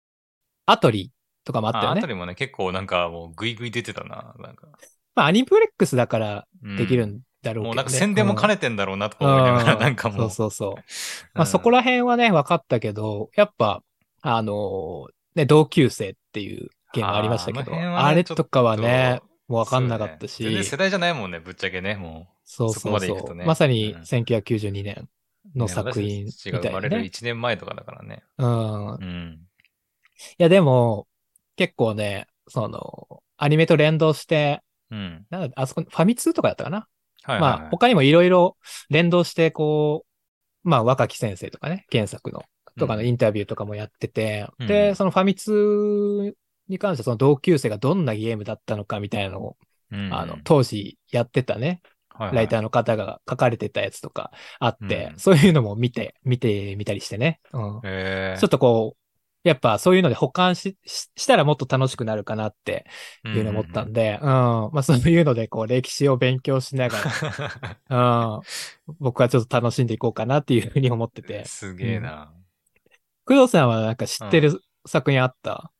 [0.66, 1.10] アトリ
[1.44, 1.98] とかもあったあ、よね。
[1.98, 4.34] あたりもね、結構なんかもうグイグイ出てたな。
[4.38, 4.68] なんか。
[5.16, 10.30] まあ、アニプレックスだからうんできるんだろうけど、ねもうなんか宣伝も兼ねてんだろうなとかうん思いながら、うんなんかもう。
[10.30, 10.82] そうそうそう。
[11.34, 13.82] まあ、そこら辺はね、分かったけど、やっぱ、
[14.22, 23.34] あのーね、同級生っていうゲームありましたけど、あーあれとかはねもう分かんなかったし、ね世代じゃないもんね、ぶっちゃけね、もそうそこそうそう。
[23.34, 25.08] ねまさにうん1992年
[25.54, 25.58] う。
[25.58, 27.06] のね作品み私たちが生まれるたいなね。
[27.06, 28.22] 1年前とかだからね。
[28.38, 28.98] うん。
[29.00, 29.40] いうん。
[30.38, 31.06] や、でも、
[31.56, 35.26] 結構ね、その、アニメと連動して、うん。
[35.30, 36.88] なんだ、あそこ、ファミ通とかだったかな、
[37.22, 37.40] はい。
[37.40, 38.56] まあ、他にもいろいろ
[38.90, 40.06] 連動して、こ
[40.64, 42.42] う、まあ、若き先生とかね、原作の、
[42.78, 43.06] とかのうん。
[43.06, 44.66] インタビューとかもやってて、うん。
[44.66, 46.34] で、そのファミ通
[46.68, 49.56] に関してはその同級生がどんなゲームだったのかみたいなのを、
[49.90, 50.14] うん。
[50.14, 52.36] あの、当時やってたね、はいはい。
[52.36, 55.18] ライターの方が書かれてたやつとかあって、うん。
[55.18, 57.40] そういうのも見て、見てみたりしてね。
[57.52, 57.80] うん。
[57.82, 59.02] ちょっとこう、
[59.44, 62.86] やっぱそういうので保管しししたらもっと楽しくなるかなって
[63.24, 64.28] いうのを思ったんで、うん。
[64.28, 66.98] まあそういうのでこう歴史を勉強しなが
[67.88, 71.44] ら、 うん、僕はちょっと楽しんでいこうかなっていうふうに思ってて。
[71.44, 72.32] すげえな。
[73.24, 75.70] 工藤さんはなんか知ってる作品あった、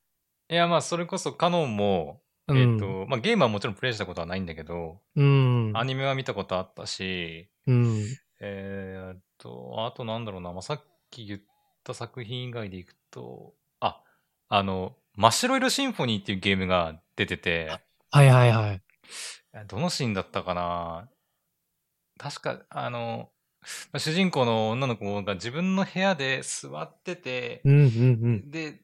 [0.49, 5.73] いや、まあ、それこそカノンも、うん、えっ、と、まあ、ゲームはもちろんプレイしたことはないんだけど、うん。
[5.75, 8.05] アニメは見たことあったし、うん。
[8.41, 11.41] えーっと、あとなんだろうな、まあ、さっき言っ
[11.85, 14.03] た作品以外でいくと、あ、
[14.49, 18.83] あの、真っ白色シンフォニーっていうゲームが出てて、はいはいはい。
[19.69, 21.09] どのシーンだったかな？
[22.19, 23.29] 確か、あの、まあ
[23.99, 27.85] 主人公の女の子が自分の部屋で座っててう、んうんう
[28.29, 28.51] ん。
[28.51, 28.81] で、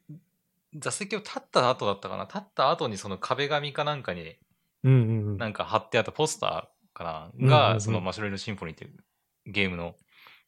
[0.77, 4.37] 座席を立った後だったかな立った後にその壁紙かなんかに。
[4.85, 8.93] なんか貼ってあったポスターかなうんうんうんが、そのマシュロイルシンフォニーっていう
[9.47, 9.97] ゲームの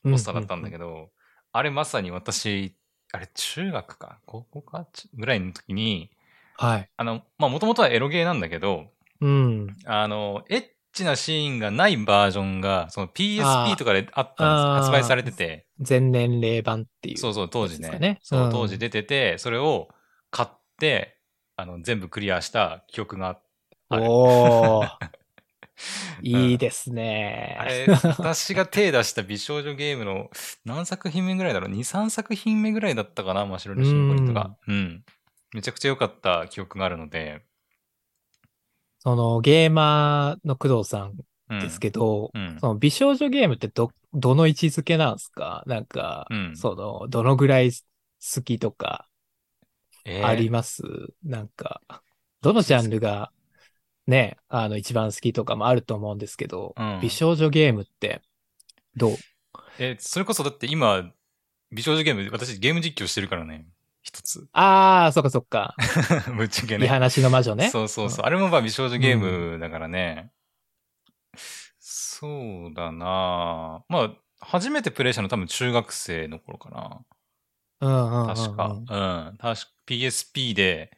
[0.04, 1.10] ポスターだったんだけど、
[1.52, 2.76] あれまさに私、
[3.12, 4.20] あれ中学か？
[4.26, 4.86] 高校か？
[4.92, 6.12] ちぐらいの時に、
[6.56, 6.88] はい。
[6.96, 9.76] あの、まあもともとはエロゲーなんだけど、うん。
[9.84, 13.42] あの、エッチなシーンがないバージョンが、そのあ PSP
[13.74, 15.66] ーとかであったんです発売されてて。
[15.80, 17.18] 全年齢版っていう。
[17.18, 18.18] そうそう、当時ね。
[18.22, 19.88] そうう、ん当時出てて、それを
[20.30, 20.48] 買っ
[20.78, 21.16] て、
[21.56, 23.40] あの、全部クリアした記憶が
[23.88, 24.04] ある。
[24.04, 24.90] おー。
[26.22, 27.56] いいですね。
[27.58, 30.30] あれ、私が手出した美少女ゲームの
[30.64, 34.56] 何作品目ぐらいだろう ?2、3作品目ぐらいだったかなマシュルシンフォニーとか。
[34.66, 35.04] うん。
[35.54, 37.42] めちゃくちゃ良かった記憶があるので。
[39.00, 41.14] そのゲーマーの工藤さん
[41.50, 41.60] うん。
[41.60, 42.58] ですけど、うん。
[42.60, 45.64] その美少女ゲームってど、どの位置づけなんですか？
[45.66, 49.08] なんか、うんその、どのぐらい好きとか
[50.04, 50.82] えーあります、
[51.24, 51.80] なんか、
[52.40, 53.32] どのジャンルが
[54.06, 58.22] ね、あの一番好きとかもあると思うんですけど、うん美少女ゲームって
[58.96, 59.16] どう？
[59.80, 61.10] え、それこそだって今、
[61.72, 63.66] 美少女ゲーム、私ゲーム実況してるからね。
[64.02, 64.46] 一つ。
[64.52, 65.74] ああ、そっかそっか。
[66.36, 66.88] ぶっちゃけ見ね。
[66.88, 67.70] 話の魔女ね。
[67.70, 68.24] そうそうそう。
[68.24, 70.30] あれもまあ美少女ゲームだからね。
[71.78, 74.10] そうだなまあ、
[74.40, 77.00] 初めてプレイしたの多分中学生の頃かな。
[77.80, 78.34] うんうんうんうん。
[78.34, 78.66] 確か。
[78.66, 78.86] うん。
[78.86, 80.96] 確か PSP で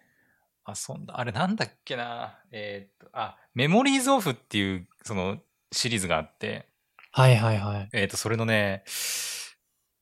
[0.67, 1.19] 遊んだ。
[1.19, 5.39] あれなんだっけなえーっと、あ、メモリーズオフっていうその
[5.73, 6.69] シリーズがあって、
[7.11, 7.89] はいはいはい。
[7.93, 8.85] えーっと、それのね、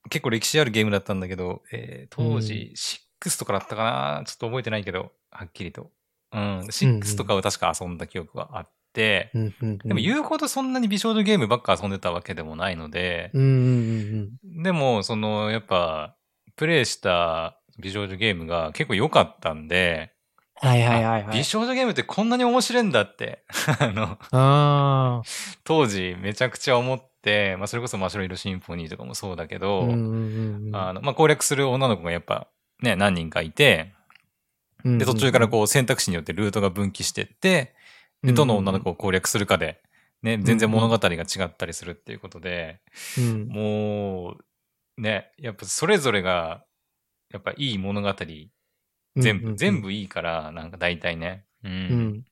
[0.09, 2.73] 結構歴史あるゲームだったんだけど、えー当時
[3.23, 3.85] 6とかだったか
[4.21, 4.25] な？
[4.25, 5.91] ちょっと覚えてないけど、はっきりと。
[6.33, 6.61] うん。
[6.61, 13.49] 6とかを確か遊んだ記憶があって、うんうんうん、でも言うほどそんなに美少女ゲームばっか遊んでたわけでもないので、うんうん
[14.45, 16.17] うんでも、その、やっぱ、
[16.57, 20.13] プレイした美少女ゲームが結構良かったんで、
[20.63, 21.39] はいはいはいはい。
[21.39, 23.45] 美少女ゲームってこんなに面白いんだって、
[23.81, 25.23] あの、あ
[25.65, 27.10] 当時めちゃくちゃ思って、
[27.59, 29.59] まあそれこそ真っ白色シンフォニーとかもそうだけあ。
[29.59, 32.49] ど、あの、まあ攻略する女の子がやっぱ
[32.83, 33.93] ね、何人かいて、
[34.85, 34.99] うん。
[34.99, 37.75] で、途中からこう選択肢によってルートが分岐してって、
[38.23, 39.83] で、どの女の子を攻略するかで、
[40.23, 42.81] ね、全然物語が違ったりするっていうことで、
[43.19, 44.37] うん、も
[44.99, 46.65] う、ね、やっぱそれぞれが、
[47.33, 48.15] やっぱいい物語、
[49.17, 51.45] 全部、全部いいから、なんか大体ね。
[51.65, 51.73] うん。
[51.73, 52.25] うん。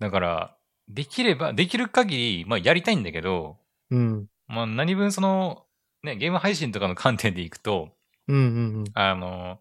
[0.00, 0.56] だから、
[0.88, 3.58] できれば、できる限り、まあやりたいんだけど、
[3.92, 4.26] うん。
[4.48, 5.64] まあ何分その、
[6.02, 7.90] ね、ゲーム配信とかの観点でいくと、
[8.28, 8.84] うんうんうん。
[8.94, 9.58] あの、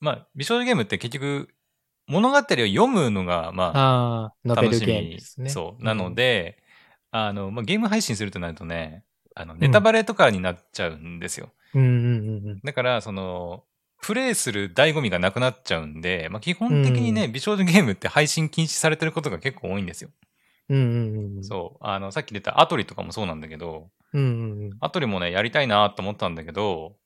[0.00, 1.48] まあ、美少女ゲームって結局、
[2.06, 5.50] 物語を読むのが、まあ、楽しみね。
[5.50, 5.82] そう。
[5.82, 6.62] なので、
[7.10, 11.50] あの、まあ、ゲーム配信するとなるとね、あの、ネタバレとかになっちゃうんですよ。
[11.74, 12.60] うんうんうんうん。
[12.62, 13.64] だから、その、
[14.02, 20.10] プレイする醍醐味がなくなっちゃうんで、まあ、基本的にね、う美少女ゲームって配信禁止されてることが結構多いんですよ。
[20.68, 21.44] うんうんうん。
[21.44, 21.84] そう。
[21.84, 24.70] あの、さっき出たアトリとかもそうなんだけど、うんうんうん。
[24.80, 26.96] アトリもね、やりたいなと思ったんだけど、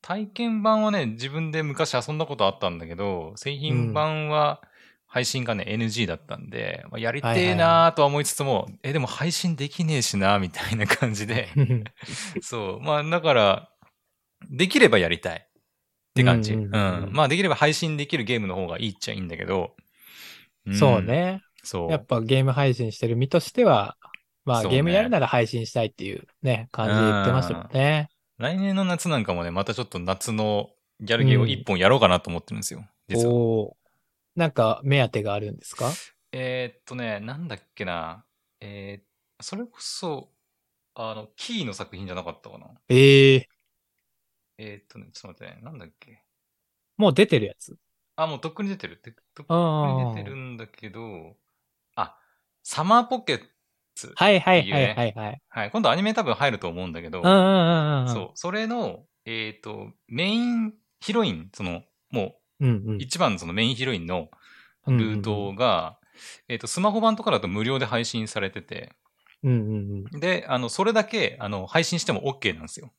[0.00, 4.62] 体験版はね、自分で昔遊んだことあったんだけど、製品版は
[5.06, 11.48] 配信がね、NG だったんで、まあ、やりてえなとは思いつつも、え、でも配信できねえしな、みたいな感じで、
[12.42, 12.80] そう。
[12.80, 13.70] まあ、だから、
[14.50, 15.50] できればやりたいっ
[16.14, 16.54] て感じ。
[16.54, 19.74] うんんううんうんうんまあ、できれば配信できるゲームの方がいいっちゃいいんだけど、
[20.68, 21.02] んそう。
[21.02, 21.42] ね。
[21.62, 21.90] そう。
[21.90, 23.96] やっぱゲーム配信してる身としては、
[24.44, 28.08] まあそうねゲームやるなら配信したいっていうね、感じで言ってましたもんね。
[28.38, 32.84] 来年の夏なんかもね、またちょっと夏のギャルゲーを一本やろうかなと思ってるんですよ。
[33.08, 33.34] 実は。
[33.34, 33.76] お
[34.36, 35.90] なんか目当てがあるんですか？
[36.32, 38.24] えーっとね、なんだっけな。
[38.60, 40.30] えー、それこそ、
[40.94, 42.66] あの、キーの作品じゃなかったかな。
[42.88, 43.48] ええ
[44.58, 46.22] えーっとね、ちょっと待ってね、なんだっけ。
[46.96, 47.76] もう出てるやつ？
[48.16, 48.96] あ、もうとっくに出てる。
[48.96, 51.32] てとっくに出てるんだけど、あ、
[52.70, 53.40] サマーポケッ
[53.94, 54.12] ツ。
[54.14, 55.42] はいはいはいっていうねはいはい。
[55.48, 55.70] はい。
[55.70, 58.08] 今度アニメ多分入ると思うんだけど、うんうんうんうん。
[58.10, 58.30] そう。
[58.34, 62.98] それの、えーっと、メインヒロイン、その、もうんうんう、。
[62.98, 64.28] 一番のそのメインヒロインの
[64.86, 65.98] うんうんうんルートが、
[66.48, 68.92] えーっと、スマホ版とかだと無料で配信されてて、
[69.42, 70.20] うんうんうん。
[70.20, 72.92] で、あの、それだけ、あの、配信しても OK なんですよ。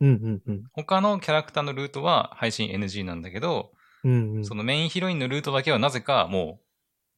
[0.00, 0.62] うんうんうん。
[0.74, 3.72] 他のキャラクターのルートは配信 NG なんだけど、
[4.04, 4.44] うんうん。
[4.44, 6.65] そのメインヒロインのルートだけはなぜかもう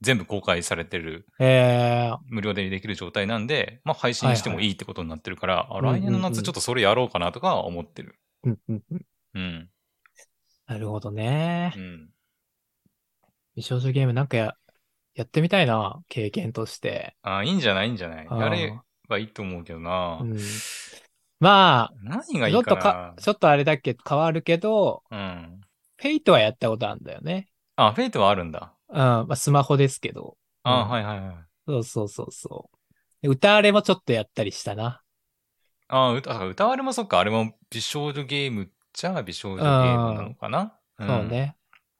[0.00, 8.14] 全部公開されてる、えー、無料でできる状態なんで、まあ配信してもいいってことになってるから、あいはい来年の夏ちょっとそれやろうかなとかは思ってる。
[8.44, 9.06] うんうんうん。
[9.34, 9.68] うん。
[10.66, 11.80] なるほどねう。
[11.80, 12.10] ん。
[13.56, 14.54] 美少女ゲームなんかや、
[15.14, 17.16] やってみたいな、経験として。
[17.22, 17.88] あいいんじゃない？
[17.88, 18.26] いいんじゃない？
[18.30, 20.20] やればいいと思うけどな。
[20.22, 20.38] うん。
[21.40, 25.18] まあ、何がいいちょっとかか、ちょっとあれだっけ、変わるけど、な。
[25.18, 25.60] うん。
[25.96, 27.48] フェイトはやったことあるんだよね。
[27.74, 28.72] あ、フェイトはあるんだ。
[28.90, 30.36] うん、まあ、スマホですけど。
[30.62, 31.36] あ、うんはいはいはい。
[31.66, 32.78] そうそうそうそう。
[33.22, 35.02] でうたわれもちょっとやったりしたな。
[35.88, 40.74] あうた、あうたわれもそっか、あれも美少女ゲームじゃあ美少女ゲームなのかな？
[40.98, 41.24] そう。
[41.26, 41.56] ね。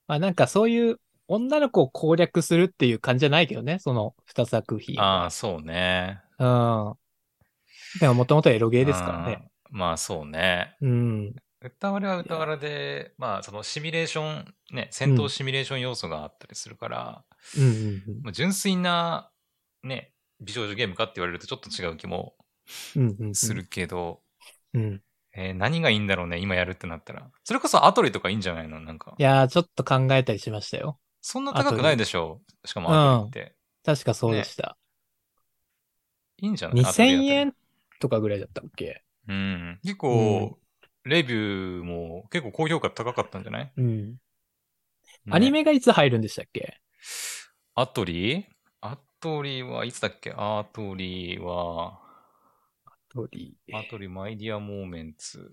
[0.07, 5.31] まあなんかそういう女の子を攻略するっていう感じじゃないけどね、その二作品うんああ、は。
[5.31, 6.21] そうね。
[6.39, 6.95] うん。
[8.01, 9.51] でももともとエロゲーですからね。
[9.73, 9.79] うん。
[9.79, 10.77] まあそうね。
[10.81, 11.35] うん。
[11.61, 17.25] 歌われは歌われで、まあそのシミュレーション、ね、戦闘シミュレーション要素があったりするから、
[17.57, 19.31] うんうんうんまあ純粋な、
[19.83, 22.35] ね、美少女ゲームかって言われるとちょっと違う気も
[22.95, 23.35] うんうんうん。
[23.35, 24.21] するけど、
[24.75, 25.03] うん。
[25.35, 27.29] えー何がいいんだろうね、今やるってなったら。
[27.45, 28.81] それこそアトリとかいいんじゃないの？
[28.81, 29.23] なんかい。
[29.23, 30.99] やー、ちょっと考えたりしましたよ。
[31.21, 33.55] そんな高くないでしょしかもアトリって。
[33.85, 34.77] 確かそうでした。
[36.41, 36.85] いいんじゃない？
[36.85, 37.55] アトリ2000アトリ円
[38.01, 39.03] とかぐらいだったっけ？
[39.29, 39.81] うん。
[39.83, 40.59] 結構、
[41.09, 44.11] レビューも結構高評価高かったんじゃない、うん。
[44.13, 44.17] ね
[45.31, 46.81] アニメがいつ入るんでしたっけ？
[47.75, 48.47] アトリ？
[48.81, 50.33] アトリはいつだっけ？
[50.37, 51.99] アトリは、
[53.09, 55.51] トリアトリマイディアモーメンツ。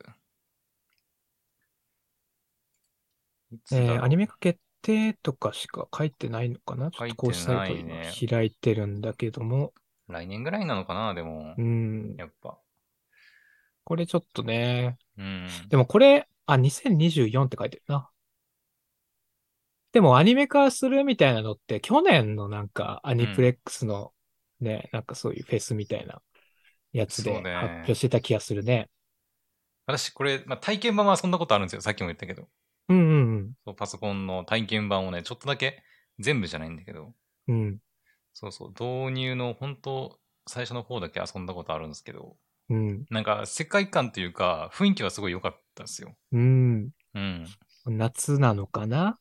[3.71, 6.91] えーアニメ化決定とかしか書いてないのかな？
[6.91, 9.73] ちょっと公式サイト開いてるんだけども。
[10.07, 12.15] 来年ぐらいなのかなでもう、ん。
[12.17, 12.59] やっぱ。
[13.83, 14.97] これちょっとね。
[15.17, 15.69] うん。
[15.69, 18.09] でもこれ、あ、2024って書いてるな。
[19.93, 24.13] でもアニメ化するみたいなのって、去年のなんかアニプレックスの
[24.59, 26.21] ね、なんかそういうフェスみたいな
[26.93, 28.89] やつで発表してた気がするね。
[29.87, 31.81] 私、これ、まあ、体験版はそんなことあるんですよ。
[31.81, 32.47] さっきも言ったけど。
[32.89, 35.83] うんうんそうパソコンの体験版をね、ちょっとだけ、
[36.19, 37.13] 全部じゃないんだけど、
[37.47, 37.55] うん。
[37.55, 37.79] うん。
[38.33, 42.37] そうそう、導入の本当、最初の方だけ遊んだことあるんですけど、
[42.69, 43.05] うん。
[43.09, 46.15] なんか世界観というか、雰囲気はすごい良かったですよ。
[46.31, 46.89] うん。
[47.13, 47.45] うん。
[47.85, 49.17] 夏なのかな？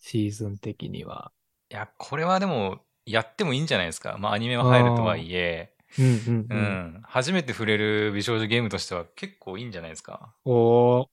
[0.00, 1.32] シーズン的には。
[1.70, 4.16] いや、これはでも、やってもいいんじゃないですか。
[4.18, 6.60] まあ、アニメは入るとはいえ、うんうんううん。
[6.98, 7.02] ん。
[7.04, 10.34] 初めて触れる美少女ゲームとしては結構いいんじゃないですか。
[10.44, 11.06] おー。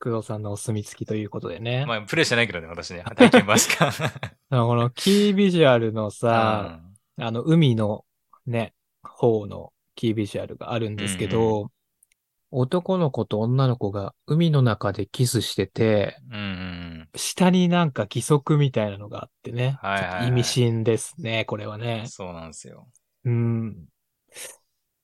[0.00, 1.86] 工藤さんのお墨付きということでね。
[1.86, 3.04] まあ、プレイしてないけどね、私ね。
[3.16, 3.90] 体験版しか。
[4.50, 6.80] あのこのキービジュアルのさ、
[7.16, 8.04] うんあの、海の
[8.46, 11.68] ね、方のキービジュアルがあるんですけど、うん
[12.56, 19.76] 男の子と女の子が海の中でキスしてて、うんうん下になんか義足みたいなのがあってね。
[19.82, 22.08] はいはいはい意味深ですね、これはうねん。。
[22.08, 22.86] そうなんですよ。
[23.24, 23.88] うん。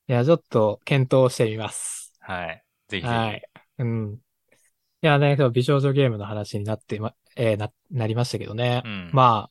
[0.06, 2.12] いや、ちょっと検討してみます。
[2.20, 2.64] はい。
[2.88, 3.14] ぜひぜひ。
[3.16, 3.42] はい。
[3.78, 4.14] うん。
[4.14, 8.82] いやね、美少女ゲームの話になってま、えーな、なりましたけどね。
[8.84, 9.50] うんま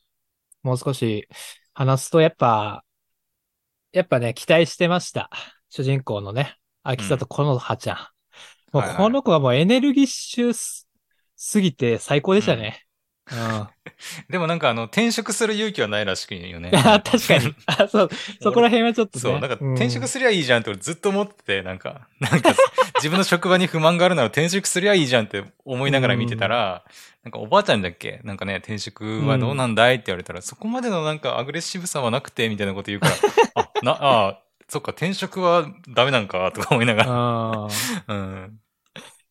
[0.62, 1.28] もう少し
[1.74, 2.84] 話すと、やっぱ、
[3.92, 5.30] やっぱね、期待してました。
[5.68, 7.96] 主人公のね、秋里このはちゃん。
[8.72, 10.88] もうはいはいこの子はもうエネルギッシュす
[11.36, 12.84] すぎて最高でしたね。
[13.32, 13.68] うん。
[14.28, 16.70] でもなんかあの、転職する勇気はないらしくよね。
[16.74, 17.54] あ確かに。
[17.66, 18.08] あそう、
[18.40, 19.22] そこら辺はちょっとね。
[19.22, 22.54] そう、なんか転職すすりゃいいじゃんって俺ずっと思ってて、なんか、なんか
[22.96, 26.84] 自分の職場に不満があるなら転職すりゃいいじゃんって思いながら見てたら、
[27.22, 28.20] なんかおばあちゃんだっけ？
[28.24, 33.14] なんかね、転職はどうなんだいって言われたら、そこまでのなんかアグレッシブさはなくて、みたいなこと言うから、
[33.54, 37.68] あ、な、あ、そっか、転職はダメなんかとか思いながら。
[38.08, 38.60] うん。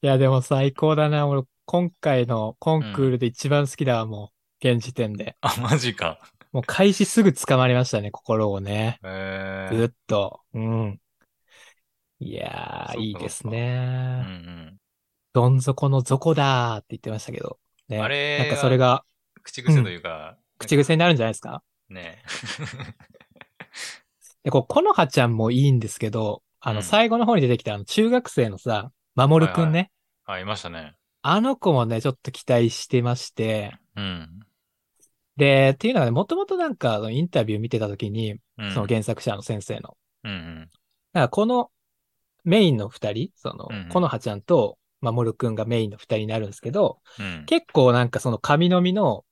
[0.02, 1.28] いや、でも最高だな。
[1.28, 4.32] 俺、今回のコンクールで一番好きだわ、も
[4.64, 4.68] う。
[4.68, 5.38] 現時点で。
[5.40, 6.20] あ、マジか。
[6.52, 8.98] もう開始すぐ捕まりましたね、心をね。
[9.04, 10.42] えずっと。
[10.56, 11.00] うん。
[12.20, 14.22] いやー、いいですうんうね。
[14.22, 14.78] ん。
[15.32, 17.60] どん底の底だーって言ってましたけど。
[17.88, 18.00] ね。
[18.00, 19.06] あれなんかそれが
[19.44, 21.62] 口癖というか、口癖になるんじゃないですか？
[21.90, 22.24] ね。
[24.44, 29.92] で、こう、このはちゃんもいいんですけど、あの、うん最後の方に出てきたあの、中学生のさ、まもるくんね。
[30.26, 30.96] あ、いましたね。
[31.22, 34.40] あの子もね、ちょっと期待してまして、うん。
[35.36, 38.72] で、っていうのはね、もともとなんか、インタビュー見てた時に、うん。
[38.74, 39.98] その原作者の先生の。
[40.24, 40.70] うんうん。
[41.14, 41.72] だからこの
[42.44, 47.46] メインの二人、そのうんうん、このはちゃんと、まもるくんがメインの二人になるんですけど、うん。
[47.46, 49.26] 結構なんかその神の実の、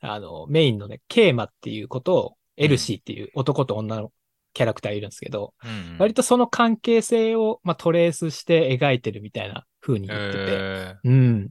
[0.00, 4.12] あの、メインのね、ケーマっていうことを、エルシーっていう男と女の
[4.52, 11.50] キャラクターいるんですけど、うん割とその関係性を、まあ、トレースして描いてるみたいな風に言ってて、えうん。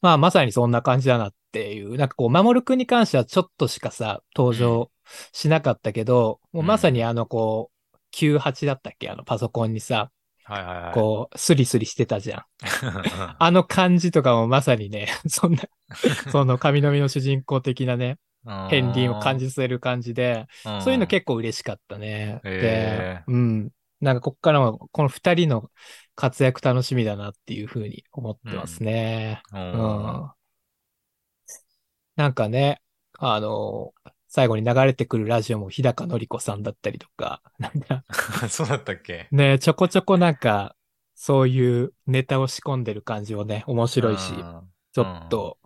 [0.00, 4.90] まあ、まさにそんな感じだなっていう、なんかこう、守くんに関してはちょっとしかさ、登場
[5.32, 9.10] しなかったけど、もうまさにあの、こう、98だったっけ？
[9.10, 10.94] あの、パソコンにさ、ーはいはいはい。
[10.94, 12.40] こう、スリスリしてたじゃん。
[12.40, 12.44] う
[13.38, 15.62] あの感じとかもまさにね、 そんな、
[16.32, 22.40] その神の実の主人公的なね、ん片鱗を感じさせる感じで、うんそういうの結構嬉しかったね。
[22.42, 23.70] でへ、うん。
[24.00, 25.70] なんかこっからも、この二人の
[26.18, 29.40] 活躍楽しみだなっていうふうに思ってますね。
[29.52, 30.30] ううんん。
[32.16, 32.82] なんかね、
[33.20, 33.94] あの、
[34.26, 38.04] 最後に流れてくるラジオも日高のり子さんだったりとか、 なんか
[38.50, 39.28] そうだったっけ？
[39.30, 40.74] ね、ちょこちょこなんか、
[41.14, 44.32] そういうネタを仕込んでる感じもね、面白いし、
[44.92, 45.58] ちょっと、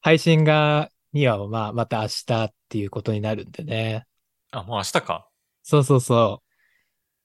[0.00, 4.06] 配信が、にはまあ、また明日っていうことになるんでね。
[4.50, 5.28] あ、もう明日か。
[5.62, 6.42] そうそうそ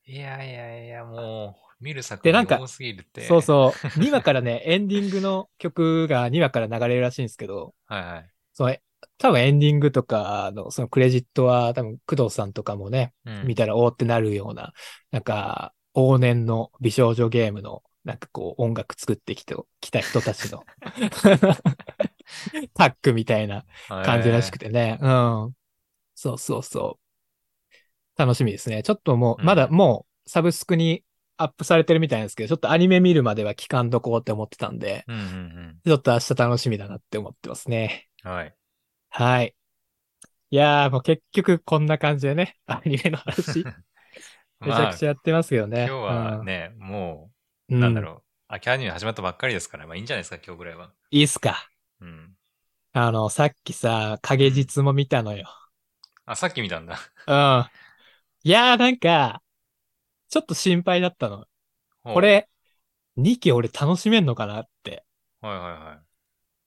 [0.06, 3.22] いやいやいや、もう、見る作でなんか品多すぎるって。
[3.22, 3.26] う。
[3.26, 3.88] そうそう。
[4.00, 8.30] 2話からね、エンディングの曲が2話から流れるらしいんですけど、はいはい。
[8.54, 8.76] その、
[9.18, 14.74] 多分エンディングとかの、そのクレジットは多分工藤さんとかもね、うん見たらおーってなるような、
[15.12, 20.64] なんか、往年の美少女ゲームの、なんかこう、音楽作ってきて、きた人たちの、
[22.74, 24.98] タッグみたいな感じらしくてね。
[25.02, 25.54] うん。
[26.16, 27.00] そうそうそ
[28.18, 28.20] う。
[28.20, 28.84] 楽しみですね。
[28.84, 31.04] ちょっともう、うんまだもう、サブスクに
[31.40, 38.10] アップされてるみたいなんですけど、ちょっとアニメ見るまでは期間どこうって思ってたんで、うんうんちょっと明日楽しみだなって思ってますね。
[38.24, 38.32] うん。
[38.32, 38.56] はい。
[39.10, 39.56] はい。
[40.52, 43.70] いやー、もう結局こんな感じでね、アニメの話、
[44.64, 45.86] めちゃくちゃやってますけどね。
[45.88, 47.32] 今日はね、も
[47.70, 48.02] うん、う、なんだう。
[48.02, 48.24] ろう。
[48.48, 50.94] 秋アニメ始まったばっかりですから、まあいいんじゃないですか、今日ぐらいは。
[51.12, 51.70] いいっすか？
[52.02, 52.36] うん。
[52.92, 55.48] あの、さっきさ、影実も見たのよ。
[56.26, 56.98] あ、さっき見たんだ。
[57.28, 57.70] うん。
[58.44, 59.44] いやー、なんか、
[60.30, 61.46] ちょっと心配だったの。
[62.04, 62.22] こ。
[62.22, 62.48] れ、
[63.18, 65.04] 2期俺楽しめんのかなって。
[65.42, 66.00] はいはいはい。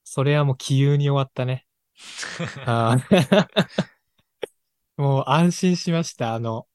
[0.04, 1.66] それはもう気憂に終わったね。
[4.96, 6.34] もう安心しました。
[6.34, 6.66] あの、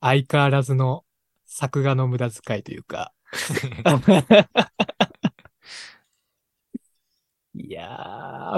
[0.00, 1.04] 相変わらずの
[1.44, 3.12] 作画の無駄遣いというか。
[7.54, 7.90] いやー、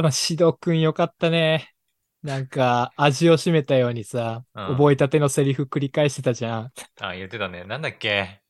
[0.03, 1.75] まあ、シドくんよかったね。
[2.23, 6.73] なんか、味を占めたようにさ、うん覚えたてのセリフ繰り返してたじゃん。
[7.01, 7.65] あ、言ってたね。
[7.65, 8.41] なんだっけ？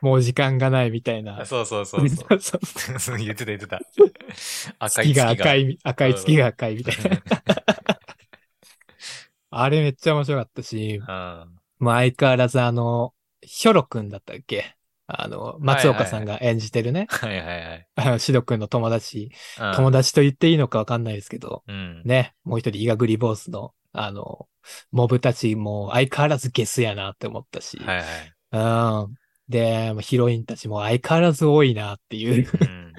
[0.00, 1.46] もう時間がないみたいなあ。
[1.46, 2.60] そうそうそうそそうそう
[2.96, 3.00] う。
[3.00, 3.80] そ う言ってた言ってた。
[4.78, 5.24] 赤月い月が。
[5.36, 7.20] が赤い、赤い月が赤いみたいな。
[9.50, 11.06] あれめっちゃ面白かったし、うん。
[11.06, 11.46] ま
[11.96, 14.76] あ相変わらずあの、ヒョロくんだったっけ？
[15.12, 17.06] あの、松岡さんが演じてるね。
[17.08, 17.88] はいはいはい。
[17.96, 19.30] あのシドくんの友達。
[19.60, 22.02] うん友達と言っていいのかわかんないですけど、うん。
[22.04, 22.34] ね。
[22.44, 24.46] もう一人、イガグリボースの、あの、
[24.92, 27.78] モブたちも相変わらずゲスやなって思ったし。
[27.78, 29.06] はいはい。
[29.06, 29.14] うん。
[29.48, 32.48] で、ヒロインたちも相変わらず多いなっていう。
[32.60, 32.92] うん。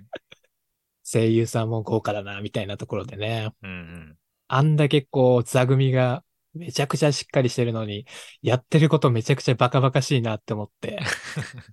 [1.03, 3.51] 声優さんも豪華だな、みたいなところでね。
[3.63, 4.17] うんうん。
[4.47, 6.23] あんだけこう、座組が
[6.53, 8.05] めちゃくちゃしっかりしてるのに、
[8.41, 10.99] やってることめちゃくちゃバカバカしいなって思って。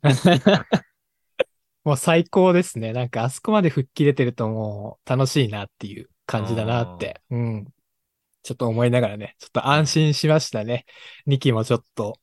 [1.85, 2.93] もう最高ですね。
[2.93, 7.20] なんかあそこまで吹っ切れてるともう楽しいなっていう感じだなって。
[7.31, 7.66] うん。
[8.43, 10.85] ちょっと思いながらね、ちょっと安心しましたね。
[11.26, 12.18] 2期もちょっと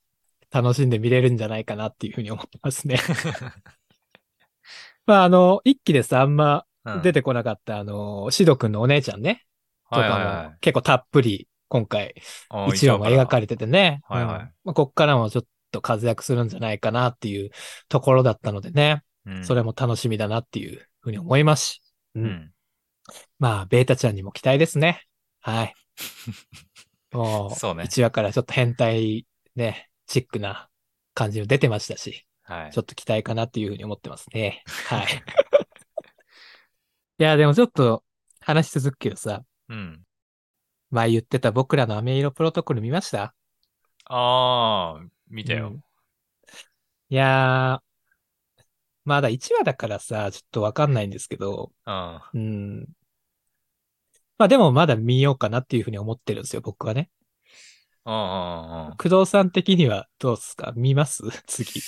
[0.51, 2.97] 楽しんで見れるんじゃないかなっていうふうに思ってますね。
[5.05, 9.45] まあ、あの、1期でさ、あんまうん出てこなかった、あの、シド君のお姉ちゃんね、
[9.89, 12.15] とかはいも結構たっぷり今回
[12.49, 14.01] あ1話も描かれれててね。
[14.07, 17.49] はいはいうんまあ、こっからもちょっと活躍するんじゃないかなっていう
[17.89, 19.03] ところだったのでね、
[19.43, 21.81] それも楽しみだなっていうふうに思いますし。
[22.15, 22.51] ううんん。
[23.39, 25.03] まあ、ベータちゃんにも期待ですね。
[25.41, 25.73] はい。
[27.11, 30.69] もう、そうね1話からちょっと変態ね、チックな
[31.13, 32.81] 感じも出てましたし、はいちょ。
[32.81, 34.63] っと期待かなっていうふうに思ってますね。
[34.87, 35.07] はい。
[37.19, 38.03] いや、でもちょっと
[38.41, 40.04] 話し続くけどさ、うん。
[40.95, 43.35] 前言ってた僕らの飴色プロトコル見ました？
[44.05, 45.83] ああ、見たようん。
[47.09, 47.85] いやー、
[49.03, 52.21] まだ1話だからさ、ちょっとわかんないんですけど、うん。
[52.33, 52.87] うん。
[54.37, 57.09] まあでもまだ見ようかなっていうふうに思ってるんですよ、僕はね。
[58.05, 58.97] うんうんうん。
[58.97, 60.73] 工藤さん的にはどうですか？
[60.75, 61.23] 見ます？
[61.47, 61.81] 次。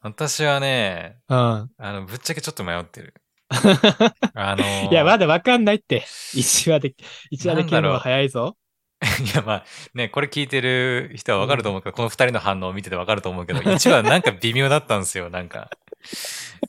[0.00, 1.36] 私はね、うん。
[1.36, 3.14] あの、ぶっちゃけちょっと迷ってる。
[4.34, 6.00] あのーいや、まだわかんないって。
[6.34, 6.94] 1話で、
[7.32, 8.56] 1話で決めるのは早いぞ。
[9.02, 15.70] いや、まあ、ね、これ聞いてる人はわかると思うけど、この二人の反応を見ててわかると思うけど、 1話なんか微妙だったんですよ、なんか。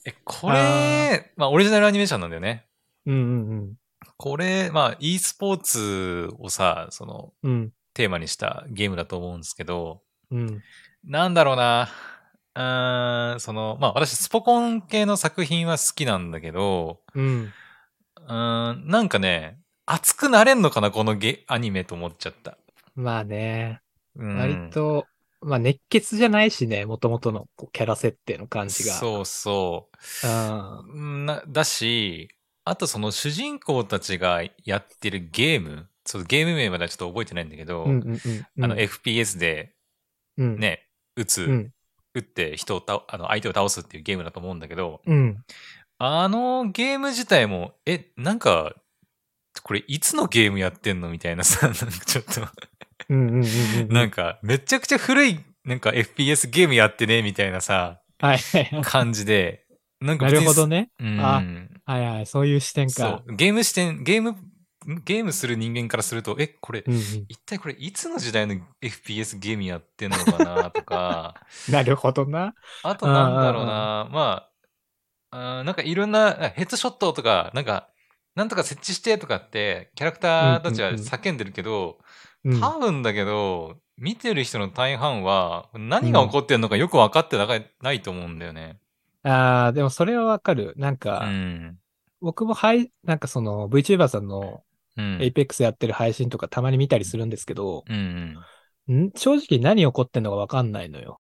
[0.05, 2.65] え、これ、まあ、オリジナルアニメーションなんだよね。
[3.05, 3.17] うんう
[3.55, 3.73] ん
[4.17, 7.51] これ、まあ、e スポーツをさ、その、うん。
[7.51, 7.73] うん。
[7.93, 10.63] テーマにしたゲームだと思うんですけど、うん。
[11.03, 11.89] なんだろうな。
[12.55, 17.53] その、まあ、私、スポコン系の作品は好きなんだけど、うん。
[18.15, 22.57] うーん、なんかね、熱くなれんのかな、このゲ、アニメと思っちゃった。
[22.95, 23.81] まあね、
[24.15, 25.05] うん、割と、
[25.41, 28.93] まあ熱血じゃないしね、もともとのキャラ設定の感じが。
[28.93, 29.89] そうそ
[30.23, 30.27] う。
[30.27, 30.79] うん。
[30.79, 32.29] うんなだし、
[32.65, 38.63] あとその主人公たちがやってるゲーム、そうゲーム名まではちょっと覚えてないんだけど、うんうんうん。
[38.63, 39.73] あの FPS で
[40.37, 40.59] うん。
[40.59, 41.71] ね、撃つ、うん。
[42.13, 45.43] 撃って人をたあの相手を倒すっていうゲームだと思うんだけど、うん。
[45.97, 48.73] あのゲーム自体も、え、なんか、
[49.63, 52.41] これいつのゲームやってんのみたいなさ、 なんかちょっと。
[53.93, 58.39] なんかめちゃくちゃ古い、なんか FPS ゲームやってね、みたいなさ、はい。
[58.83, 59.65] 感じで、
[59.99, 60.91] なんかなるほどね。
[60.99, 61.43] うんあ
[61.85, 62.25] はいはい。
[62.25, 63.23] そういう視点そか。
[63.25, 63.35] う。
[63.35, 64.35] ゲーム視点、ゲーム、
[65.05, 67.27] ゲームする人間からすると、え、これ、うんうん。
[67.27, 72.55] 一体これいつの時代の FPS ゲームやってんのかなとか、 なるほどな。
[72.81, 74.49] あとなんだろうな、ま
[75.31, 77.89] あ、あーなんかいろんな、あヘッドショットとか、なんか、
[78.35, 81.99] なんとか設置してとかって、キャラクターたちはうんうんうん叫んでるけど、
[82.45, 82.69] うん。
[82.69, 88.79] 多分だけど、見てる人の大半は、何が起こってんのかよく分かってなかないと思うんだよね。
[89.23, 90.73] ああ、でもそれはわかる。
[90.77, 91.79] なんうか、ん。
[92.21, 94.65] 僕もはい、なんかその VTuber さんの
[94.97, 95.17] うん。
[95.17, 98.37] Apex やってる配信とかたまに見たりするんですけど、うん
[98.87, 99.03] うん。
[99.05, 99.11] ん？
[99.15, 101.19] 正直何起こってんのかわかんないのよ。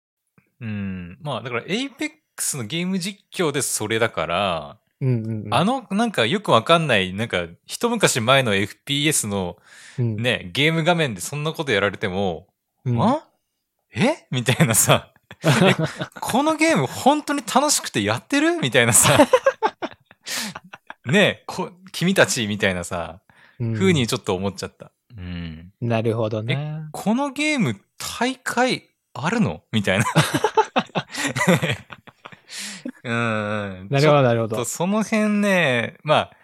[0.61, 1.19] うん。
[1.21, 5.55] まあ、だから、Apex のゲーム実況でそれだから、うんうんうん。
[5.55, 9.57] あの、なんかよくわかんない、なんか、一昔前の FPS の
[9.99, 12.49] うん、ね、ゲーム画面でそんなことやられても、
[12.85, 13.25] うん、あ？
[13.95, 14.27] え？
[14.31, 15.13] みたいなさ、
[16.21, 18.57] このゲーム本当に楽しくてやってる？
[18.57, 19.19] みたいなさ、
[21.07, 23.28] ねこ、君たちみたいなさ、うん
[23.59, 24.93] 風にちょっと思っちゃった。
[25.17, 25.73] うん。
[25.81, 26.83] なるほどね。
[26.93, 29.63] このゲーム大会あるの？
[29.73, 30.05] みたいな。
[33.05, 33.89] う んうん。
[33.91, 34.65] なるほど、なるほど。
[34.65, 36.37] その辺ね、まあ、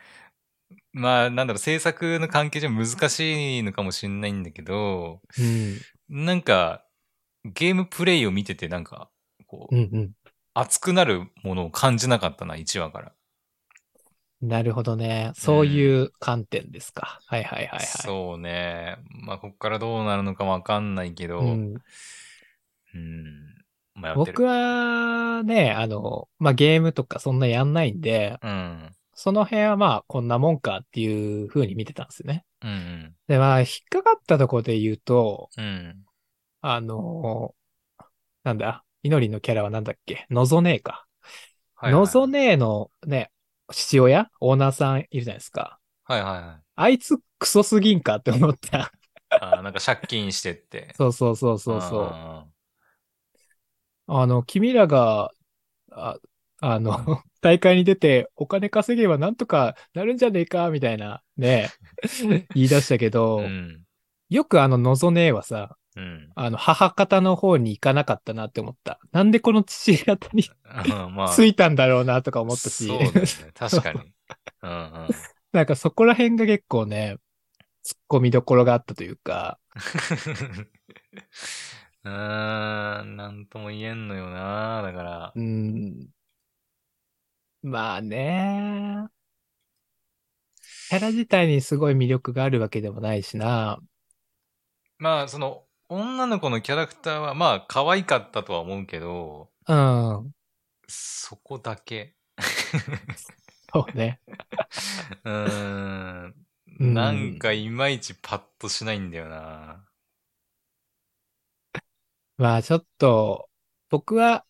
[0.93, 6.25] まあ、なんだろう、制作の関係上難しいのかもしれないんだけど、うん。
[6.25, 6.85] なんか、
[7.45, 9.11] ゲームプレイを見てて、なんか、
[9.47, 10.13] こう、うんうん。
[10.55, 13.13] 熱くなるものを感じなかったな、1話から。
[14.49, 15.33] なるほどね。
[15.35, 17.21] そういう観点ですか。
[17.27, 17.87] はいはいはいはい。
[17.87, 18.99] そうね。
[19.27, 21.75] まあ、こっからどうなるのかわかんないけど、ううん、ん、
[23.95, 24.33] 迷ってる。
[24.33, 28.91] 僕はね、あの、まあ、ゲームとかそんなやんないんで、うん。
[29.15, 32.45] その辺はまあ、こんなもんかっていう風に見てたんですよね。
[32.63, 35.65] うんで、まあ、引っかかったところで言うと、うん。
[35.65, 36.05] うん。
[36.61, 37.55] あの、
[38.43, 40.27] なんだ、イノリのキャラはなんだっけ？
[40.31, 41.07] のぞねえか。
[41.75, 43.31] はいはいのぞねえのね、
[43.73, 44.31] 父親？
[44.41, 45.79] オーナーさんいるじゃないですか。
[46.05, 46.63] はいはいはい。
[46.77, 48.93] あいつクソすぎんかって思った。
[49.31, 50.93] あーなんか借金してって。
[50.97, 52.03] そうそうそうそうそう。
[52.03, 52.47] あ
[54.07, 55.31] あの、君らが、
[55.91, 56.19] あ
[56.61, 61.71] あの、大会に出てお金稼げばなんとかなるんじゃねえか、みたいな、ね、
[62.55, 63.83] 言い出したけーど、うん。
[64.29, 66.33] よくあの、のぞねえはさ、うん。
[66.35, 68.99] あの、母方の方に行かなかったなって思った。
[69.13, 73.23] なんでこの父方にうんまあ、ついたんだろうなとか思ったし、そうだよね。
[73.55, 74.01] 確かに。
[74.63, 75.09] うんうん。
[75.53, 77.19] なんかそこら辺が結構ね、
[77.85, 79.59] 突っ込みどころがあったというか、
[82.05, 84.83] うーん、なんとも言えんのよな。
[84.83, 85.43] だからう。
[85.43, 86.09] ん。
[87.63, 89.09] まあね。
[90.89, 93.81] キャラ自体にすごい魅力があるわけでもないしな。
[94.99, 100.35] まあ、その、女の子のキャラクターは、まあ、可愛かったとは思うけど、うん。
[100.89, 102.17] そこだけ。
[103.73, 104.21] そうね。
[105.25, 106.35] うーん。
[106.81, 109.87] うんなんか、いまいちパッとしないんだよな。
[112.37, 113.49] まあちょっと、
[113.91, 114.45] 僕は、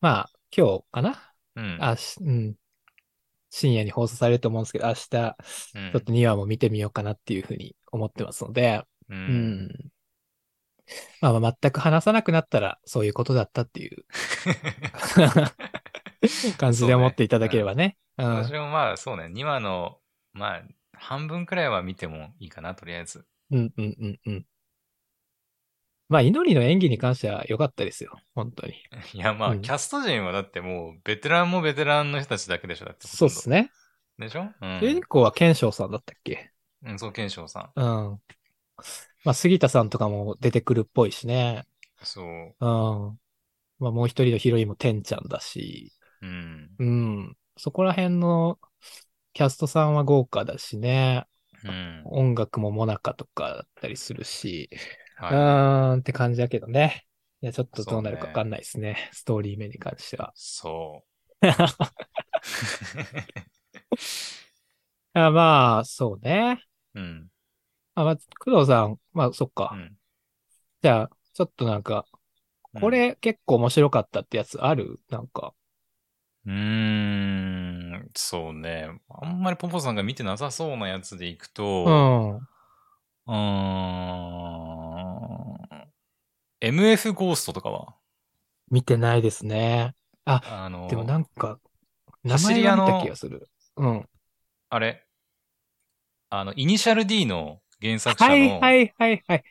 [0.00, 1.34] まあ今日かな？
[1.56, 1.78] うん。
[1.78, 2.56] あし、うん。
[3.50, 5.14] 深夜に放送されると思うんですけど、明日、ち
[5.74, 9.14] うんょっと2話も見てみようかなっていうふうに思ってますので、う。
[9.26, 9.90] うんん。
[11.20, 14.04] まあまあ全く話さなくなったらそういうことだったっていう
[16.58, 17.96] 感じで思っていただければね。
[18.18, 18.26] うん。
[18.26, 19.98] 私もまあ、そうね、2話の、
[20.32, 20.62] まあ、
[20.92, 23.26] 半分くらいは見てもいいかな、とりあえず。
[23.50, 24.46] うんうんうんうん。
[26.08, 28.18] まあ、祈りの演技に関しては良かったですよ。
[28.34, 28.74] 本当に。
[29.14, 33.06] いや、まあ、うんキャスト陣はだってもう、ベテランもベテランの人たちだけでしょ、だって。
[33.06, 33.70] そうっすね。
[34.18, 34.26] ね。
[34.26, 34.42] でしょ？
[34.60, 35.02] うん主人。
[35.02, 36.50] 公は賢章さんだったっけ？
[36.82, 37.80] うん、そう、賢章さん。
[37.80, 38.20] うん。
[39.24, 41.66] まあ、杉田さんとかも出てくるっぽいしね。
[42.02, 42.26] そう。
[42.26, 42.66] う
[43.10, 43.18] ん。
[43.78, 45.92] まあ、もう一人のヒロインも天ちゃんだし。
[46.20, 46.70] うん。
[46.78, 47.36] うん。
[47.56, 48.58] そこら辺の
[49.32, 51.26] キャストさんは豪華だしね。
[51.64, 52.02] うん。
[52.04, 54.68] 音楽もモナカとかだったりするし。
[55.20, 57.06] うはーんって感じだけどね。
[57.40, 59.10] いや、ちょっとどうなるかわかんないですね。
[59.12, 60.32] ストーリー面に関しては。
[60.34, 61.04] そ
[65.14, 66.62] あまあ、そうね。
[66.94, 67.00] う。
[67.00, 67.28] うん。
[67.94, 69.70] あ、まあ、工藤さん、まあ、そっか。
[69.74, 69.96] うん。
[70.82, 72.06] じゃあ、ちょっとなんか、
[72.80, 75.00] これ結構面白かったってやつある？
[75.08, 75.54] なんか。
[76.46, 79.00] うーん、そうね。
[79.08, 82.36] あんまりポポさんが見てなさそうなやつでいくうと、ん。
[82.36, 83.34] うーん、
[86.60, 87.94] MF ゴーストとかは？
[88.70, 89.94] 見てないですね。
[90.24, 91.58] あ、あの、でもなんか、
[92.24, 93.48] 名前は見た気がする。
[93.76, 94.08] うん。
[94.70, 95.06] あれ、
[96.30, 99.44] あの、イニシャル D の原作者の、はいはいはいはい。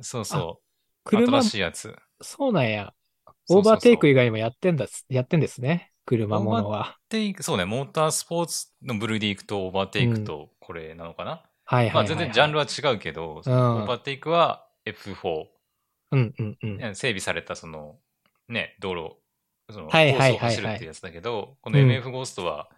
[0.00, 0.64] そうそう、
[1.04, 1.94] 車新、しいやつ。
[2.22, 2.94] そうなんや。
[3.50, 5.90] オーバーテイク以外にもやってんだ、やってんですね。
[6.06, 6.96] 車ものは。
[7.08, 11.42] テイクそうね、モータースポーツの部類でいくと、オーバーテイクとこれなのかな、はい
[11.74, 11.94] はいはい、はい。
[11.94, 15.46] まあ全然ジャンルは違うけど、うんオーバーテイクは F4、
[16.12, 16.94] うんうんうん。
[16.94, 17.96] 整備されたその、
[18.48, 19.16] ね、道路、
[19.70, 22.68] その、コはいはいはいはいースを走るってやつだけど、このうん MF ゴーストは、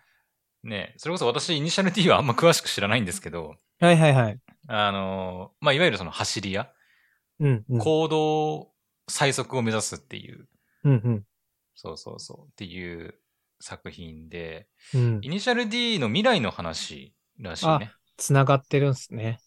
[0.62, 4.38] ね、それこそ私、イニシャル D はあんま詳しく知らないんですけど、はいはいはい。
[4.68, 6.70] あの、まあ、いわゆるその走り屋、
[7.40, 7.78] うんうん。
[7.78, 8.72] 公道
[9.08, 10.46] 最速を目指すっていう、
[10.84, 11.24] うんうん。
[11.74, 13.14] そうそうそう、っていう
[13.60, 15.28] 作品で、うんイ。
[15.28, 17.92] ニシャル D の未来の話らしいね。
[18.16, 19.40] つながってるんすね。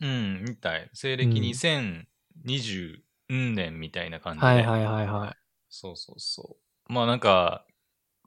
[0.00, 0.90] うん、みたい。
[0.92, 4.46] 西暦うん2020年みたいな感じで。
[4.46, 5.36] はいはいはいは
[5.68, 6.56] そうそうそ
[6.88, 6.92] う。
[6.92, 7.64] まあなんか、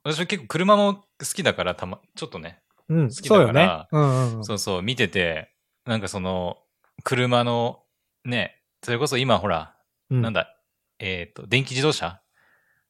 [0.04, 1.04] 私は結構車も好
[1.34, 2.94] きだから、たま、ちょっとね、い。
[2.94, 3.10] うん。
[3.10, 3.88] 好きだそうよねから。
[3.92, 4.46] うんうんうん。
[4.46, 5.54] そうそう、見てて、
[5.88, 6.58] なんかその、
[7.04, 7.84] 車の、
[8.26, 9.76] ね、それこそ今ほら、
[10.10, 10.56] うんなんだ、
[11.00, 12.22] えっ、と、電気自動車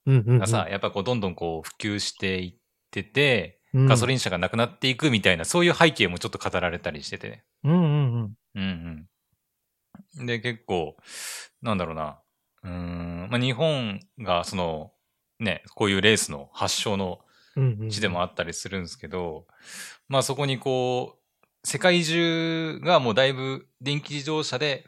[0.06, 0.39] うんうんうん。
[0.39, 2.56] がさ、やっぱこう、どんどんこう、普及していっ
[2.91, 8.38] てて、うん、ガソリン車がなくなっていくみたいな、そういう背景もちょっと語られたりしてて、うんうんうん。
[8.56, 9.08] うん
[10.18, 10.26] うん。
[10.26, 10.98] で、結構、
[11.62, 12.20] なんだろうな、
[12.64, 14.91] うーん、まあ、日本がその、
[15.39, 17.20] ね、こういうレースの発祥の
[17.56, 17.89] うんうん。
[17.89, 19.48] 地でもあったりするんですけど、
[20.08, 21.26] まあそこにこう、
[21.68, 24.86] 世界中がもうだいぶ電気自動車で、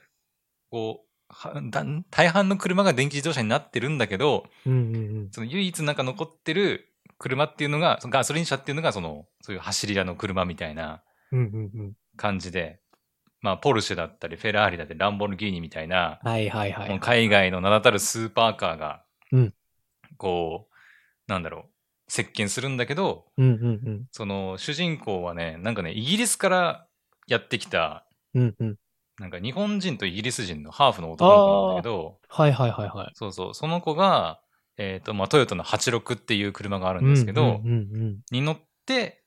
[0.72, 5.30] こう、大半の車が電気自動車になってるんだけど、うんうんうん。
[5.30, 11.04] その唯一なんか残ってる車っていうのが、ガソリン車っていうのが、その、そういう走り屋の車みたいな
[11.34, 11.94] うんうんうん。
[12.16, 12.80] 感じで、
[13.42, 16.90] まあ、ポルシェだったり、フェラーリだったり、ランボルギーニみたいな、はいはいはい。
[16.90, 19.04] もう海外の名だたるスーパーカーが、
[19.34, 19.54] うん
[20.16, 21.72] こう、なんだろう、
[22.10, 24.06] 席巻するんだけど、うんうんうん。
[24.12, 26.88] その主人公はね、なんかね、イギリスから
[27.28, 28.76] やってきた、うんうん。
[29.20, 33.12] なんか日本人とイギリス人のハーフの男の子なんだけど、はいはいはいはい。
[33.14, 34.42] そうそう、その子が、
[34.78, 39.24] えっ、と、まあ、トヨタの86っていう車があるんですけど、うんうんうんに乗って、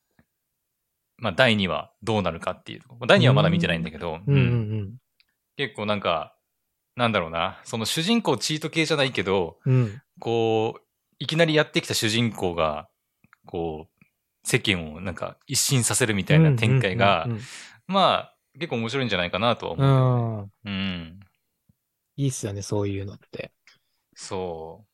[1.18, 2.80] まあ、第2話どうなるかっていう。
[3.06, 4.34] 第2話まだ見てないんだけど、うん。
[4.34, 4.94] うんううんん
[5.56, 6.34] 結構なんか、
[6.96, 9.74] なんだろうな、その主人公チート系じゃないけど、うん。
[9.74, 10.02] うん。
[10.18, 10.80] こう、
[11.22, 12.88] いきなりやってきた主人公が、
[13.46, 14.04] こう、
[14.44, 17.28] 世間をなんか一新させるみたいな展開が
[17.86, 19.72] まあ、結構面白いんじゃないかなとは。
[19.72, 20.50] 思う。
[20.64, 21.20] うん。
[22.16, 23.52] いいっすよね、そういうのって。
[24.16, 24.84] そ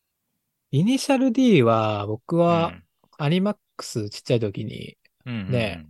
[0.70, 2.38] イニシャル D は、僕う。
[2.40, 2.74] は、
[3.16, 5.86] アニマックスちっちゃい時にね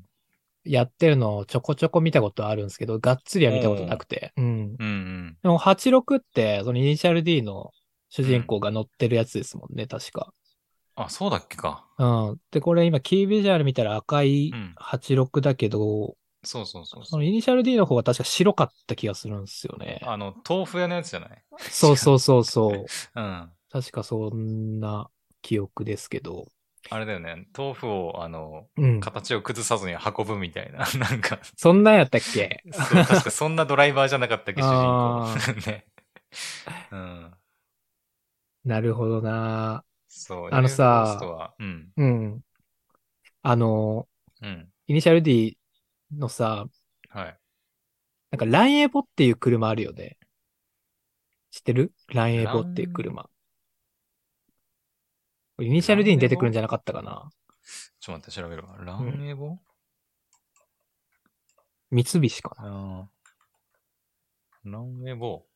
[0.65, 4.33] やってるのをちょこちょこ見たことあるんですけど、がっつりは見たことなくて。
[4.37, 4.45] うん。
[4.45, 5.39] うんうん。
[5.43, 7.73] でも86って、そのイニシャル D の
[8.11, 10.33] 主人公が乗ってるやつですもんね、確か。
[10.97, 11.85] あ、そうだっけか。
[11.99, 12.41] うん。
[12.51, 17.21] で、これ今キービジュアル見たら赤いうん86だけど、そうそうそうそそう。
[17.21, 20.01] のイニシャル D の方が確か白かった気がするんですよね。
[20.05, 21.45] あの、豆腐屋のやつじゃない？
[21.71, 22.71] そうそうそうそう。
[23.21, 23.51] うん。
[23.71, 25.11] 確かそんな
[25.43, 26.47] 記憶ですけど。
[26.91, 27.49] あれだよね。
[27.57, 29.01] 豆腐を、あの、うん。
[29.01, 30.87] 形を崩さずに運ぶみたいな。
[30.99, 32.63] なんか、そんなんやったっけ？
[32.73, 35.67] そう、確かそんなドライバーじゃなかったっけ、主あ人公。
[35.71, 35.87] ね。
[36.93, 37.38] うん。
[38.69, 40.51] なるほどなそう。
[40.53, 41.89] あのさうん。
[41.97, 42.41] うん。
[43.43, 44.07] あの、
[44.43, 44.69] うん。
[44.87, 45.59] イニシャル D
[46.15, 46.67] のさ、
[47.09, 47.39] はい。
[48.31, 50.19] なんかランエボっていう車あるよね。
[51.51, 51.95] 知ってる？
[52.09, 53.31] ランエボっていう車。
[55.61, 57.31] イニシャル D に出てくるんじゃなかったかな
[58.01, 58.77] ちょっと待って、調べるわ。
[58.85, 59.57] ランエボ、
[61.91, 63.09] 三菱かな
[64.65, 65.47] ランエボ？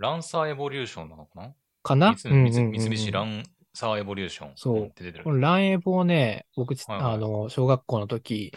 [0.00, 1.54] ランサーエボリューションなのかな？
[1.82, 2.16] かな？
[2.16, 3.44] 三菱ラン
[3.74, 4.52] サーエボリューション。
[4.56, 5.32] そうんって出てるこ。
[5.32, 8.50] のランエボをね、僕ち、はいはいあの、小学校の時、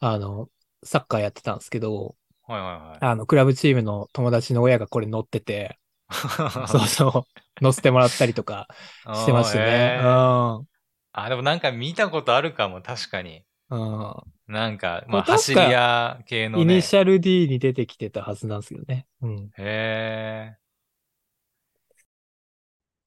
[0.00, 0.48] あの、
[0.82, 2.16] サッカーやってたんですけど、
[2.46, 5.78] はいはいあの、クラブチームの友達の親がこれ乗ってて、
[6.08, 6.68] はい。
[6.68, 7.26] そうそ
[7.60, 8.66] う、乗せてもらったりとか
[9.04, 9.98] してましたね。
[10.00, 10.64] あーへー
[11.12, 13.42] あ、でもなんか見たことあるかも、確かに。
[13.70, 14.00] うん。
[14.00, 14.14] うん。
[14.48, 16.74] なんか、まあ、走り屋系のね。
[16.74, 19.06] イニシャル D に出てきてたはずなんですけどね。
[19.22, 19.50] うん。
[19.58, 20.56] へ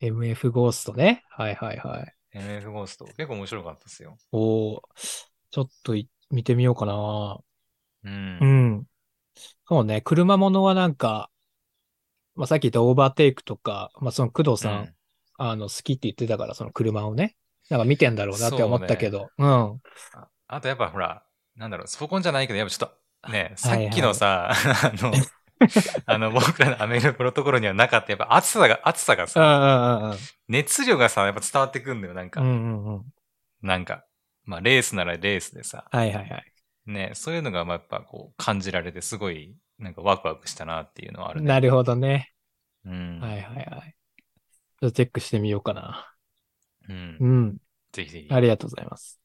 [0.02, 1.24] MF ゴーストね。
[1.30, 2.14] はいはいはい。
[2.34, 2.40] え。
[2.40, 3.06] MF ゴースト。
[3.06, 4.18] 結構面白かったですよ。
[4.32, 4.82] おー
[5.52, 7.40] ちょっとい見てみようかな。
[8.04, 8.38] うん。
[8.40, 8.84] うん。
[9.68, 11.30] そうね、車ものはなんか、
[12.36, 14.96] まあ、さっき言ったオーバーテイクとか、まあ、その工藤さん、うん
[15.42, 17.38] あの、好きって言ってたから、その車をね、
[17.70, 19.48] なんか見てんだろうなって思ったけど、うん。
[19.48, 19.80] あ
[20.48, 21.24] あとやっぱほら、
[21.56, 24.52] なんだろう、そこじゃないけど、やっぱちょっと、ね、さはいはいっきのさ、
[24.84, 25.14] あの、
[26.06, 30.16] あの、僕らのアメリカのところにはなかった、やっぱ暑さが、暑さがうんさ、
[30.48, 32.42] 熱量がさ、やっぱ伝わってくんだよ、なんか。
[33.62, 34.06] なんか、
[34.46, 36.54] まあ、レースならレースでさ、はいはいはい。
[36.86, 41.48] ね、そういうのが、まあ、やっぱこう、感じられて、すごい、なんかワクワクしたなっていうのはあるね。
[41.48, 42.32] なるほどね。
[42.86, 43.20] うん。
[43.20, 43.96] はいはいはい。
[44.82, 46.14] ちょっとチェックしてみようかな。
[46.88, 47.28] うんう。
[47.28, 47.58] ん。
[47.92, 48.28] ぜひぜひ。
[48.32, 49.20] ありがとうございます。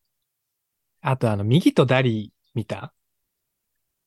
[1.01, 2.93] あと、あの、右とダリ見た？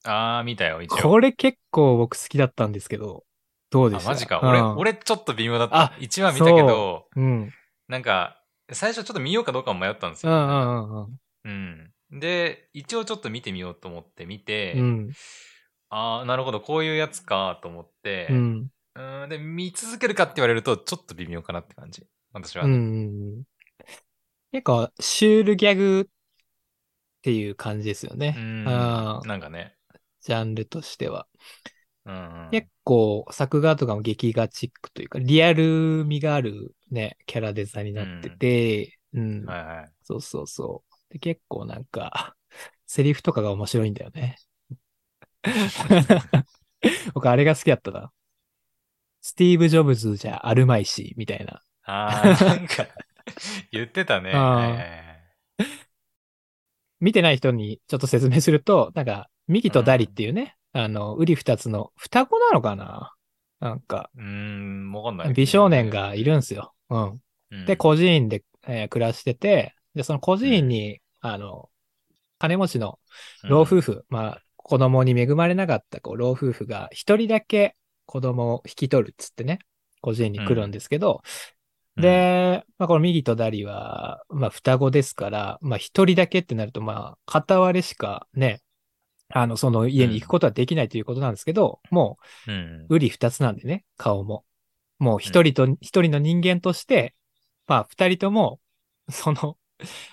[0.07, 0.97] あー、見たよ、一応。
[0.97, 3.25] これ結構僕好きだったんですけど、
[3.69, 4.09] どうであ、した？
[4.09, 4.39] マジか。
[4.39, 5.93] うん俺、俺ちょっと微妙だったあ。
[5.99, 7.51] 一話見たけど、うん。
[7.87, 8.41] なんか、
[8.71, 10.31] 最初ちょっと見ようかどうかも迷ったんですよ。
[10.31, 11.91] うんうんうんうん。
[12.11, 12.19] うん。
[12.19, 15.11] で、一応ちょっと見てみようと思って見て、うん。
[15.89, 18.67] ああ、なるほど、こういうやつかと思って、うん。
[18.95, 22.05] うん、で、見続けるかって言われると、ちょっと微妙かなって感じ。
[22.33, 22.77] 私はうんうね。
[22.77, 23.43] んうん。
[24.51, 26.11] 結構、シュールギャグっ
[27.21, 28.35] ていう感じですよね。
[28.37, 28.65] うん。
[28.65, 29.76] なんかね。
[30.27, 31.25] ジャンルとしては。
[32.05, 32.51] うんうん。
[32.51, 39.45] 結構、作画とかも劇画チックというか、リアル味があるね、キャラデザになってて、うん。
[39.45, 39.93] はいはい。
[40.03, 41.13] そうそうそう。
[41.13, 42.35] で、結構なんか、
[42.85, 44.35] セリフとかが面白いんだよね。
[47.13, 48.11] 僕、あれが好きだったな。
[49.21, 51.61] スティーブ・ジョブズじゃあるまいし、みたいな。
[51.83, 52.87] ああ、なんか、
[53.71, 55.27] 言ってたね。
[56.99, 63.13] 見てない人にちょっと説明すると、なんか、ミキとダリっていうね、あの、ウリ二つの双子なのかな？
[63.59, 65.33] なんか、うーん、わかんない。
[65.33, 66.73] 美少年がいるんすよ。
[66.89, 67.21] うん。
[67.51, 71.69] うん、で、孤児院で、えー暮らしてて、で、その孤児院に、あの、
[72.39, 72.99] 金持ちの
[73.45, 77.75] 老夫婦、まあ、子供に恵まれなかったこう老夫婦が一人だけ
[78.05, 79.59] 子供を引き取るっつってね、
[80.01, 81.23] 孤児院に来るんですけど、
[81.95, 88.61] うん、で、まあ、この右とダリは、まあ、双子ですから、まあ、一人だけってなると、まあ、片割れしかね、
[89.29, 92.17] あの、その家に行くことはできないということなんですけど、も
[92.47, 94.45] うん、う、うり二つなんでね、顔も。
[94.99, 97.13] もう一人と、一人の人間として、
[97.67, 98.59] まあ、二人とも、
[99.09, 99.57] その、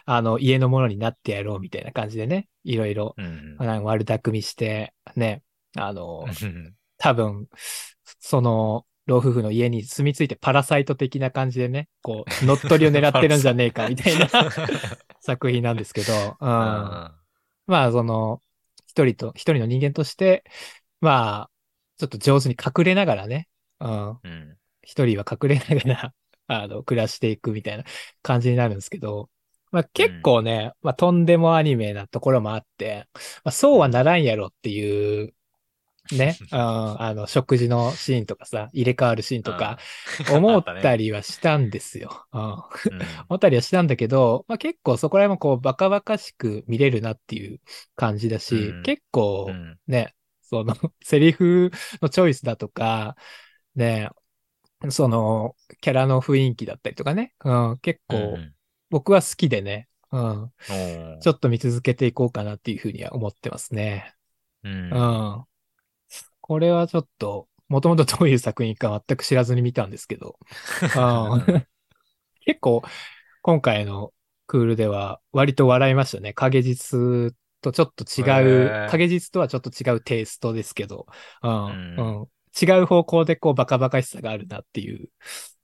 [0.04, 3.56] あの、家のものになってやろうみたいな感じでね、いろいろ、うん。
[3.56, 5.42] なんか悪巧みして、ね、
[5.76, 7.48] あの、うん多分、
[8.20, 14.28] その、老夫婦の家に住み着いてパラサイト的な感じでね、こう、乗っ取りを狙ってるんじゃねえか、みたいな
[15.20, 16.48] 作品なんですけど、うん。
[16.48, 17.14] ま
[17.66, 18.40] あ、その、
[18.94, 20.44] 一人と、一人の人間として、
[21.00, 21.50] まあ、
[21.98, 23.48] ちょっと上手に隠れながらね、
[23.80, 24.10] うん。
[24.10, 24.56] うん。
[24.82, 26.14] 一人は隠れながら、
[26.46, 27.84] あの、暮らしていくみたいな
[28.22, 29.30] 感じになるんですけど、
[29.72, 33.08] まあ結構ね、まあとんでもアニメなところもあって、
[33.44, 35.34] まあそうはならんやろっていう
[36.12, 39.78] ね、 うん、あの、食事のシーンとかさ、入れ替わるシーンとか、
[40.30, 40.36] うん。
[40.44, 40.96] 思ったね。
[40.98, 42.26] りはしたんですよ。
[42.32, 42.68] 思
[43.36, 47.60] ったりはしたんだけど、まあ、結構そこら辺もこう、バカバカしく見れるなっていう
[47.96, 48.82] 感じだし、うん。
[48.82, 49.78] 結構うん。
[49.86, 51.70] ね、その、 セリフ
[52.02, 53.16] のチョイスだとか、
[53.74, 54.10] ね、
[54.90, 58.54] その、キャラの雰囲気だったりとかね、うん、結構うん
[58.90, 60.52] 僕は好きでね、うん、
[61.20, 64.14] ちょっと見続けていこうかなっていうふうには思ってますね。
[64.62, 64.72] うん。
[64.92, 64.96] う
[65.40, 65.44] ん。
[66.46, 70.38] これはちょっと、もともとどういう作品か全く知らずに見たんですけど、
[70.94, 71.66] うん
[72.44, 72.82] 結構、
[73.42, 74.12] 今回の
[74.46, 76.34] クールでは割と笑いましたね。
[76.34, 81.06] 影実とちょっと違う、影実とはちょっと違うテイストですけど、
[81.42, 82.28] うん、うんうん。
[82.60, 85.08] 違う方向でこうバカバカしさがあるなっていう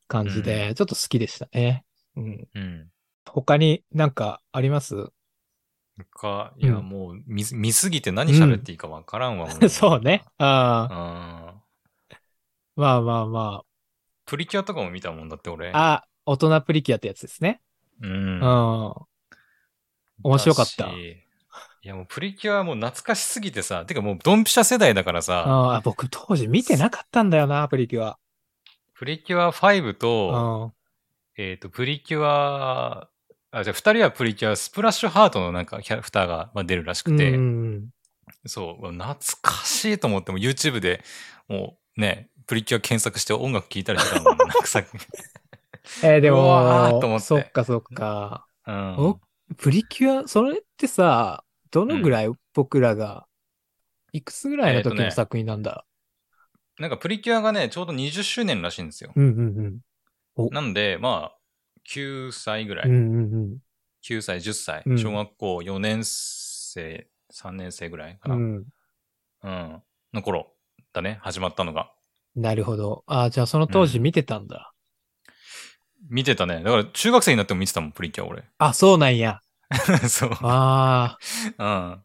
[0.09, 1.85] 感じで、ちょっと好きでしたね。
[2.17, 2.49] うん。
[2.55, 2.91] うん。
[3.27, 5.11] 他になんかあります？
[6.05, 10.25] か、いや、うんもう見す、見すぎて何喋っていいかわからんわ、 そうね。
[10.39, 11.63] あうあ、ん。
[12.77, 13.63] まあまあま
[14.27, 15.71] プリキュアとかも見たもんだって、俺。
[15.71, 15.93] あ。
[15.93, 17.61] あ、大人プリキュアってやつですね。
[18.01, 18.95] うんうん。。
[20.23, 21.19] 面白かっただし
[21.83, 28.19] いや、もうプリキュアはもう懐かしすぎてさ、てかもうドンピシャ世代だからさ、ああ、僕当時見てなかったんだよな、プリキュア。
[28.95, 30.73] プリキュア5うと、
[31.39, 31.43] ん。
[31.43, 33.09] えっ、と、プリキュア、
[33.51, 37.89] あ、じゃあ二人はプリキュア、スプラッシュハートのなんかキャラクターがまあ出るらしくて、うんうん
[38.47, 41.03] そう、懐かしいと思って、もう YouTube で
[41.49, 44.39] もうね、プリキュア検索して音楽聴いたりしてたもん。
[44.39, 44.83] なんかさ、
[46.03, 48.47] えーでうわーと思も、そっかそっか。
[48.67, 48.95] うん。
[48.97, 49.21] お
[49.57, 53.27] プリキュア、それってさ、どのぐらい僕らが、
[54.13, 55.85] いくつぐらいの時の作品なんだ、
[56.79, 59.13] なんかプリキュアがね、ちょうど20周年らしいんですよ。
[59.15, 59.81] うんうん
[60.37, 60.51] うん。
[60.51, 61.40] なんで、まあ、
[61.85, 62.89] 9歳ぐらい。
[62.89, 63.59] うんうんうん。
[64.03, 68.35] 9歳、10歳、うん小学校4年生、3年生ぐらいかな。
[68.37, 68.65] ううん。
[69.43, 69.83] ん。
[70.13, 70.53] の頃
[70.93, 71.93] だね、始まったのが。
[72.35, 73.05] なるほど。
[73.07, 74.73] ああ、じゃあその当時見てたんだ。
[76.09, 76.63] 見てたね。
[76.63, 78.45] だから中学生になっても見てたもん、プリキュア俺。
[78.59, 79.41] あ、そうなんや。
[80.09, 80.31] そう。
[80.43, 81.19] あ
[81.59, 81.93] あ。
[81.93, 82.05] うん。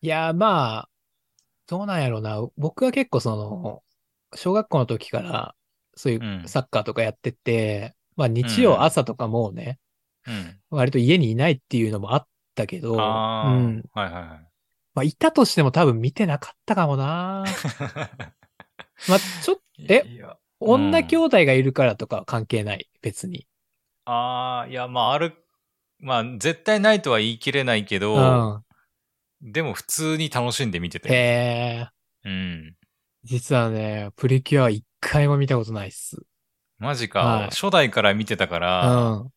[0.00, 0.88] いや、まあ、
[1.66, 2.40] どうなんやろうな。
[2.56, 3.82] 僕は結構その、
[4.36, 5.56] 小学校の時から、
[5.96, 9.78] そういううんサッカーとかやってて、まあ日うん曜朝とかもうね、
[10.26, 10.60] うん。
[10.70, 13.82] 割と家にいないっていうのもあったけど、うん。
[13.92, 14.52] はいはいはい。
[14.94, 17.44] まあいたとしても多分見てなかったかもな。
[19.06, 20.04] まあちょっと、 え
[20.60, 22.88] 女兄弟がいるからとかは関係ない？
[23.00, 23.46] 別に。
[24.04, 25.34] ああ、いや、まあ、ある、
[25.98, 28.64] まあ、絶対ないとは言い切れないけうど、
[29.40, 29.52] ん。
[29.52, 31.08] でも普通に楽しんで見てて。
[31.08, 31.88] へえ。
[32.24, 32.76] うん。
[33.24, 36.16] 実はね、プリキュアは一回も見たことないっす。
[36.82, 39.32] マジか、はい初代から見てたかうら、ん。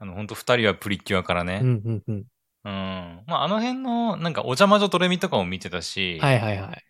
[0.00, 1.60] あの、本当二人はプリキュアからね。
[1.62, 2.24] うんうんうん。
[2.64, 3.24] うん。
[3.26, 6.84] まあ、あの辺の、なんか、お邪魔女ドレミとかも見てたし、はいはいはい。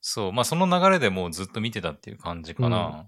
[0.00, 3.06] そう、まあ、その流れでもうずっと見てたっていう感じかな。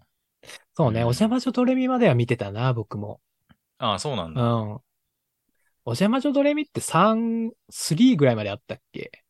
[0.77, 3.20] そうね、うんお邪魔女ドレミまでは見てたな、僕も。
[3.79, 4.43] ああ、そうなんだ。
[4.43, 4.81] うん。
[5.87, 9.25] お邪魔女ドレミって3、3ぐらいまであったっけ？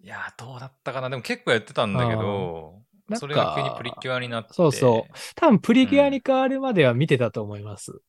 [0.00, 1.10] いやー、どうだったかな。
[1.10, 4.54] でも結構やってたんだけど、なんかそれが急にプリキュアになって。
[4.54, 5.14] そうそう。
[5.34, 8.00] 多分プリキュアに変わるまでは見てたと思います。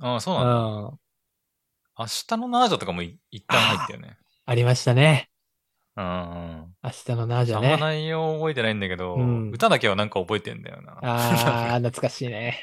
[0.00, 0.54] ああ、そううなんだ。
[0.94, 0.98] ん。
[1.98, 4.18] 明日のナージャとかもい一旦入ったよね。
[4.46, 5.30] ありましたね。
[5.96, 6.06] うんう
[6.66, 6.74] ん。
[6.82, 7.76] 明日のナージャあんまね。
[7.76, 10.98] 内容覚えてないんだけど、うん歌だけはなんか覚えてんだよな。
[11.02, 12.62] あー、 懐かしいね。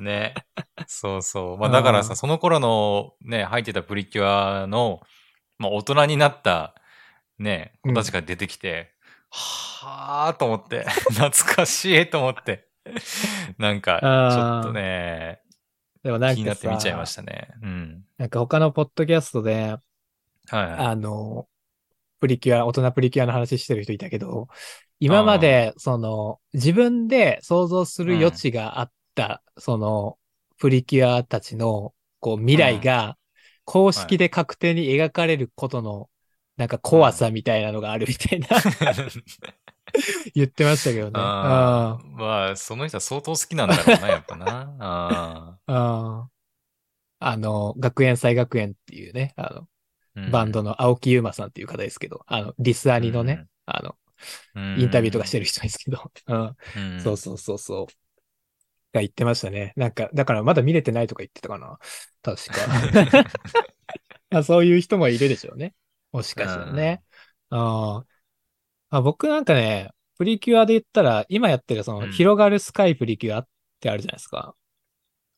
[0.00, 0.34] ね。
[0.86, 1.58] そうそう。
[1.58, 5.00] まあだからさ、うんその頃のね、入ってたプリキュアの、
[5.58, 6.74] まあ大人になった
[7.38, 8.93] ね、子たちが出てきて、
[9.34, 12.68] はぁーと思って、 懐かしいと思って、
[13.58, 15.40] なんか、ちょっとね、
[16.04, 17.48] でもなん気になって見ちゃいまし、たね。
[17.62, 18.04] うん。
[18.18, 20.72] なんか他のポッドキャストで、はいはい。
[20.78, 21.48] あの、
[22.20, 24.48] プリキュア、大人プリキュアの話してる人いたけど、
[25.00, 30.18] 今まで、その、自分で想像する余地があった、その、
[30.58, 33.16] プリキュアたちの、こう、未来が、
[33.64, 36.08] 公式で確定に描かれることの、
[36.56, 38.48] なんか怖さみたいなのがあるみたいな、
[40.34, 41.12] 言ってましたけどね。
[41.14, 44.76] あーまあ、その人は相当好きなんだろうな、やっぱな。
[44.78, 46.30] あうんうん
[47.20, 49.64] あの、学園祭学園っていうね、あの、ー
[50.16, 53.96] うんバンドの青木優馬さんっていう方ですけど、あの、リスアニのね、あの、
[54.78, 57.86] インタビューとかしてる人ですけど、 うん、うんそうそうそうそう。
[58.92, 59.72] が言ってましたね。
[59.76, 61.78] なんか、だからまだ見れてないとか言ってたかな。
[62.22, 63.30] 確か。
[64.30, 65.74] あそういう人もいるでしょうね。
[66.14, 67.02] もしかしたらね。
[67.50, 68.04] あー。
[68.90, 72.12] あ僕なんかね、プリキュアで言ったら、今やってるその、うん。
[72.12, 73.48] 広がるスカイプリキュアっ
[73.80, 74.54] てあるじゃないですか。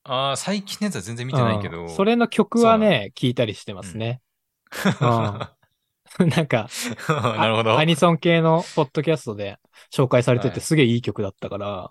[0.05, 1.83] ああ、最近のやつは全然見てないけど。
[1.83, 1.89] うん。
[1.89, 4.21] それの曲はね、聞いたりしてますね。
[5.01, 6.29] うん。
[6.29, 6.69] なんか、
[7.09, 7.79] あ なるほど。
[7.79, 9.59] アニソン系のポッドキャストで
[9.93, 10.55] 紹介されてはい。
[10.55, 11.91] てすげえいい曲だったから、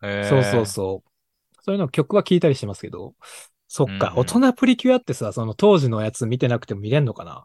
[0.00, 1.10] そうそうそう。
[1.62, 3.14] そういうの曲は聞いたりしてますけど、
[3.68, 4.18] そっか、うんうん。
[4.20, 7.44] 大人プリキュアってさ、その当時のやつ見てなくても見れんのかな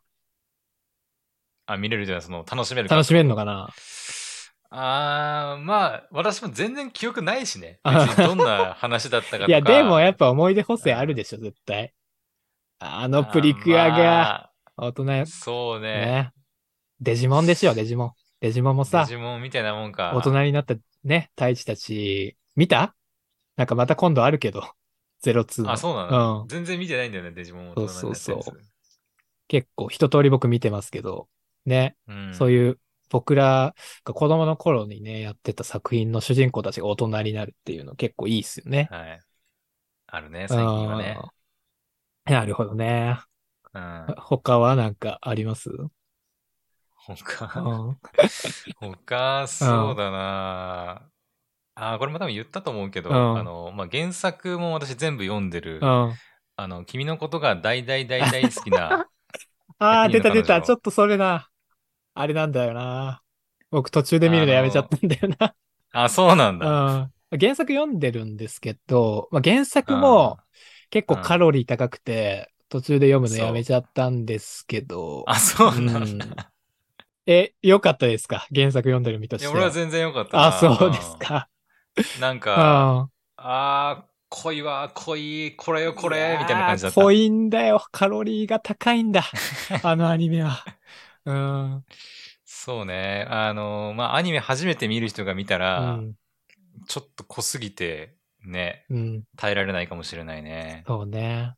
[1.67, 3.69] あ、見れるじゃない、その、楽しめるか楽しめんのかな？
[4.69, 7.79] あー、まあ、私も全然記憶ないしね。
[7.83, 9.47] あ 別にどんな話だったかとか。
[9.47, 11.93] いや、でもやっぱ思い出補正あるでしょ、絶対。
[12.79, 14.51] あのプリキュアがが。
[14.77, 16.05] 大人や、そうね。
[16.05, 16.31] ね。
[16.99, 18.11] デジモンですよ、デジモン。
[18.41, 20.13] デジモンもさデ、ジモンみたいなもんか。
[20.15, 22.95] 大人になったね、太一たち、見た？
[23.55, 24.61] なんかまた今度あるけど、
[25.23, 25.71] 02の。
[25.71, 26.47] あ、そうなの、うん。
[26.47, 28.59] 全然見てないんだよね、デジモン大人になったやつそうそう
[29.47, 31.29] 結構一通り僕見てますけど、
[31.65, 38.87] ね、うん、そういう僕らが子供の頃にね、やってた作品の主人公たちが大人になるっていうの結構いいっすよね。
[38.91, 39.19] はい。
[40.07, 41.17] あるね、最近はね。
[41.19, 41.35] うん
[42.25, 43.19] なるほどね。
[43.73, 44.05] うん。
[44.17, 45.69] 他はなんかあります？
[45.69, 45.91] う
[46.95, 47.97] 他、ん。
[49.05, 51.09] 他、そうだな
[51.75, 56.13] あー、これも多分言ったと思うけど、うんあの、まあ、原作も私全部読んでる、うん。
[56.55, 59.07] あの、君のことが大大大大好きな、
[59.79, 60.61] ああ、100出た出た。
[60.61, 61.49] ちょっとそれな。
[62.15, 63.21] あれなんだよな。
[63.71, 65.55] 僕途中で見るのやめちゃったんだよな。
[65.91, 67.11] あ、そうなんだ。
[67.31, 67.39] うん。
[67.39, 70.39] 原作読んでるんですけど、まあ、原作も
[70.89, 75.23] 結構カロリー高くて、途中で読むのやめちゃったんですけど。
[75.27, 76.51] あ、そうなんうんだ。
[77.27, 78.47] え、良かったですか？
[78.53, 79.53] 原作読んでる身としては。
[79.53, 80.47] 俺は全然良かったな。
[80.47, 81.49] あ、そうですか。
[81.97, 82.21] うん。
[82.21, 83.11] なんうか、ん。
[83.37, 87.01] あー、濃いわ、濃い、これよ、これ、みたいな感じだった。
[87.01, 87.83] 濃いんだよ。
[87.91, 89.23] カロリーが高いんだ。
[89.83, 90.63] あのアニメは。
[91.25, 91.83] うん。
[92.45, 93.25] そうね。
[93.29, 96.13] あの、まあ、アニメ初めて見る人が見たうら、ん。
[96.87, 98.15] ちょっと濃すぎて、
[98.45, 99.23] ね、うん。
[99.37, 100.83] 耐えられないかもしれないね。
[100.87, 101.53] そうね。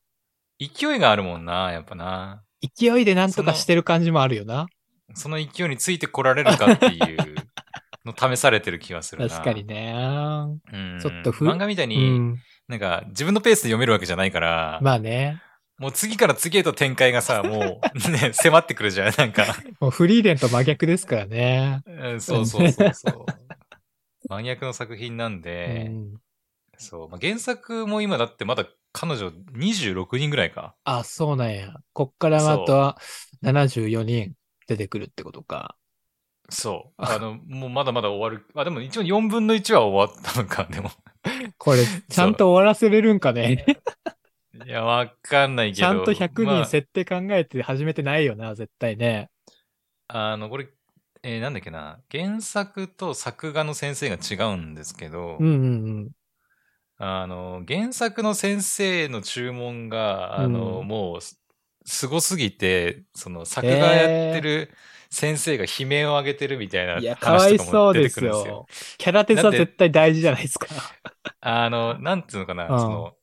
[0.60, 2.44] 勢いがあるもんな、やっぱな。
[2.62, 4.68] 勢いでなんとかしてる感じもあるよな。
[5.14, 7.36] その勢いについてこられるかっていう
[8.06, 9.30] の試されてる気がするな。
[9.30, 9.94] 確かにね。
[9.94, 11.00] うん。
[11.02, 12.38] ちょっとふ漫画みたいうに、ん。
[12.68, 15.42] なんか自分のペースで読めるわけじゃないから、まあね。
[15.80, 19.46] もう次から次へと展開がさ、 もうね、迫ってくるじゃん、なんか。
[19.80, 21.82] もうフリーレンと真逆ですからね。
[21.86, 23.26] うんそうそうそうそう。
[24.28, 26.14] 真逆の作品なんうで、ん。
[26.78, 30.76] そう、まあ、原作も今だってまだ彼女26人ぐらいか。
[30.84, 31.76] あ、そうなんや。
[31.94, 32.98] こっからまた
[33.44, 34.34] 74人
[34.68, 35.76] 出てくるってことか。
[36.50, 36.94] そう。
[36.98, 38.46] あの、もうまだまだ終わる。
[38.56, 40.92] あ、でも一応4分の1は終わったのか、でも。
[41.58, 43.66] これ、ちゃんと終わらせれるんかね。
[44.68, 45.78] いや、わかんないけど。
[45.78, 49.32] ちゃんと100まあ人設定考えて始めてないよな、絶対ね。
[50.08, 50.70] あの、これ、
[51.24, 52.02] えーなんだっけな。
[52.12, 55.50] 原作と作画の先生が違うんですけど、うんう
[56.06, 56.12] ん
[56.98, 61.40] あの、原作の先生の注文が、あの、うんもうす、
[61.86, 64.74] すごすぎて、その、作画やってる
[65.12, 66.88] 先生が悲鳴を上げてるみたいう。
[66.88, 68.48] なんいや、かわい話とかも出そうですてくるんですよ。
[68.48, 68.68] よ。
[68.98, 70.68] キャラテスは絶対大事じゃないですか。
[71.40, 73.17] あの、なんていうのかな、うんその、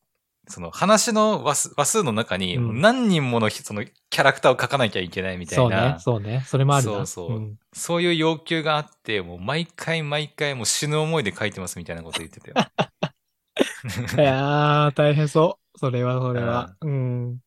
[0.47, 6.45] その話の話数の中にうん何人ものひそのキャラクターを描かなきゃいけないみたそねいうな、、そうね。
[6.47, 6.93] それもあるな。
[6.93, 12.57] そうそうんそういう要求があって、もう毎回毎回もう死ぬ思いで書いてますみたいなこと言ってたよ。
[14.17, 15.79] いやー、大変そう。
[15.79, 16.77] それは、それは。
[16.81, 17.39] うん。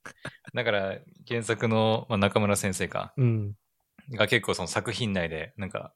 [0.53, 3.53] だから原作の、まあ、中村先生か、うん。
[4.11, 5.93] が結構その作品内で、なんか、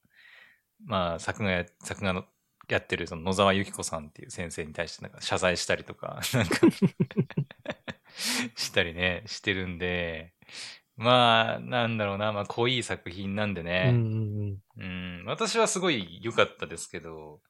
[0.86, 2.26] まあ作画や、作画の
[2.74, 6.59] やってるその野沢由紀子さんっていう先生に対してなんか謝罪したりとか、 なんか
[8.55, 10.34] したりね、してるんで、
[10.95, 17.41] まあ、なんだろうな、まあ濃い作品なんでね、んうん、私はすごい良かったですけど、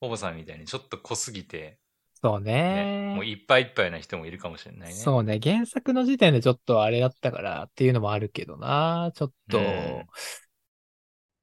[0.00, 1.78] ほぼさんみたいにちょっと濃すぎて、
[2.20, 3.14] そうね、ね。
[3.14, 4.94] もういっぱいいっぱいな人もいるかもしれないね。
[4.94, 5.38] そうね。
[5.40, 9.12] 原作の時点でちょっとあれだったからっていうのもあるけどな。
[9.14, 10.06] ちょっと、うん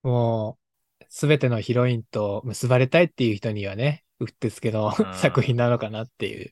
[0.05, 0.64] もう、
[1.09, 6.51] すべてのヒロインと結ばれたいっていう人にはね、うってつけのうん 作品なのかなっていう。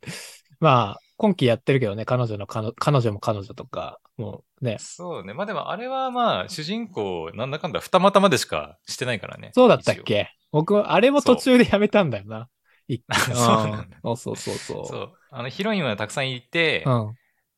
[0.60, 4.78] まあ、今期やってるけどね、彼女の彼女、も彼女とか、もうね。
[4.80, 5.34] そうね。
[5.34, 9.52] まあでもあれはまあ、主人公、なんだかんだ二股までしかしてないからね。
[9.54, 10.30] そうだったっけ？
[10.52, 12.50] 僕、あれも途中でやめたんだよな。
[12.88, 14.86] 一そうなんだうん そうそうそう。
[14.86, 15.14] そう。
[15.32, 17.14] あの、ヒロインはたくさんいて、うん。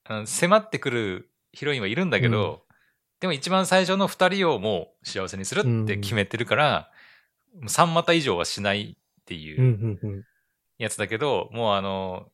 [0.07, 2.64] あの迫ってくるヒロインはいるんだけど、
[3.25, 6.91] でも一番最初の二人をもう幸せにするって決めてるから、
[7.55, 10.23] もう三股以上はしないってうん、う、いうんうん。
[10.77, 12.31] やつだけど、もうあの、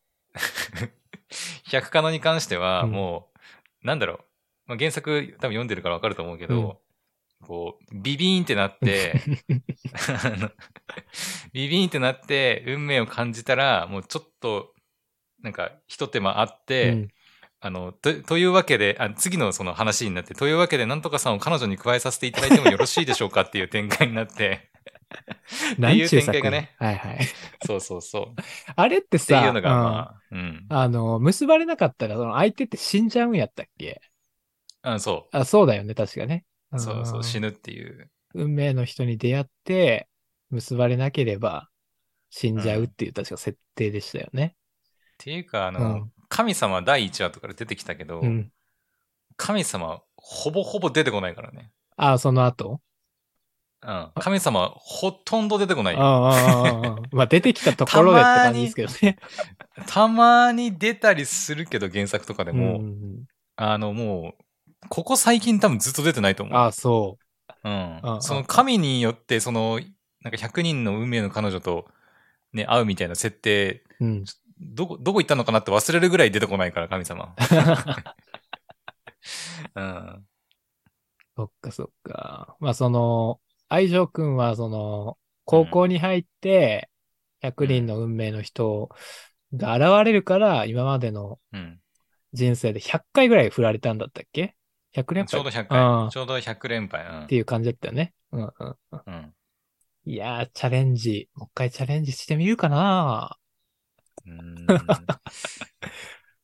[1.64, 2.90] 百科のに関しては、うん。
[2.90, 3.30] も
[3.82, 4.18] う、なんだろう、
[4.66, 6.82] まあ、原作多分読んでるからわかると思うけど、
[7.40, 9.14] こう、ビビーンってなって、
[11.54, 14.74] ビビーンってなって、運命を感じたら、もうちょっと、
[15.40, 17.08] なんか、一手間あって、うん
[17.64, 24.68] あの、とというわけであ、次のその話になって、というわけで、なんとかさんを彼女に加えさせていただいてもよろしいでしょうかっていう展開になって、
[25.78, 27.20] なんちゅう展開がねはいはい。
[27.64, 28.40] そうそうそう。
[28.40, 28.44] っ
[28.74, 30.66] あれっててさ、いうのが、うんまあ、うん。
[30.70, 34.00] あの、結ばれなかったら、その相手って死んじゃうんやったっけ？
[34.82, 36.44] あそあ、そうだよね、確かね。
[36.72, 36.78] う。
[36.80, 37.48] そうそう、死ぬ。
[37.48, 38.10] ぬっていう。
[38.34, 40.08] 運命の人に出会って、
[40.50, 41.70] 結ばれなければ
[42.30, 44.56] 死んじゃうっていう確か設定でしたよね。
[44.94, 48.50] っていうか、あの、うん神様第1話とかで出てきたけど、うん。
[49.36, 51.70] 神様ほぼほぼ出てこないからね。
[51.98, 52.80] あ、その後？
[53.82, 54.10] うん。
[54.14, 56.00] 神様ほとんど出てこないよ。
[56.00, 56.96] あ あ、ああ、ああ。
[57.12, 59.18] まあ出てきたところでって感じですけどね。
[59.86, 63.24] たまに出たりするけど、原作とかでも、うん
[63.56, 64.44] あの、もう、
[64.88, 66.56] ここ最近多分ずっと出てないと思う。
[66.56, 67.18] ああ、そ
[67.64, 69.80] うんうんうんその神によって、その、
[70.22, 71.86] なんか100人の運命の彼女と、
[72.54, 74.06] ね、会うみたいな設定、う。
[74.06, 74.24] うん。
[74.62, 77.34] どこ、どこ行ったのかなって忘れるぐらい出てこないから、神様。
[79.74, 80.26] うん。
[81.36, 82.56] そっかそっか。
[82.60, 86.88] まあその、愛情くんはその、高校に入って、
[87.42, 88.90] 100人の運命の人
[89.54, 91.78] が現れるから、今までのうん。
[92.34, 94.56] 人生で100回ぐらい振られたんだったっけ
[94.94, 95.28] ?100 連敗？
[95.28, 96.10] ちょうど100うん回。
[96.10, 97.06] ちょうど100連敗。
[97.06, 98.14] うんっていう感じだったよね。
[98.30, 98.52] うんうん
[98.92, 99.02] うん。
[99.06, 99.34] うん。
[100.06, 101.28] いやー、チャレンジ。
[101.34, 103.36] もう一回チャレンジしてみるかな
[104.26, 104.66] うーん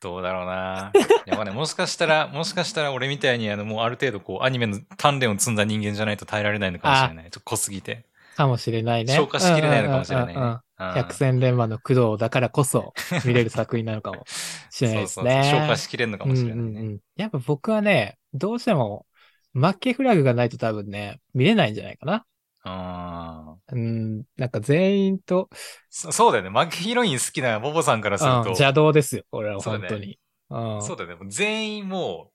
[0.01, 0.91] どうだろうな。
[1.25, 7.25] やっぱね、もしかしたら、もしかしたら俺みたいに、あの、もうある程度こう、アニメの鍛錬を積んだ人間じゃないと耐えられないのかもしれない。
[7.25, 8.05] ちょっと濃すぎて。
[8.39, 9.13] かもしれないね。
[9.13, 12.93] 消化しきれないのかもしれない百戦錬磨の工藤だからこそ
[13.25, 14.23] 見れる作品なのかも
[14.69, 15.31] しれないですね。
[15.33, 16.61] そうそう消化しきれんのかもしれないね。
[16.61, 19.05] うんうんうんやっぱ僕はね、どうしても
[19.53, 22.25] 負けフラグがないと多分ね、見れないんじゃないかな。
[22.63, 25.49] あーうん、なんか全員と、
[25.89, 26.49] そそうだよね。
[26.49, 30.19] 負けヒロイン好きなボボさんからすると、うん邪道ですよ、これはそうだね本当に。
[30.49, 31.15] うんそうだよね。
[31.15, 32.31] もう全員も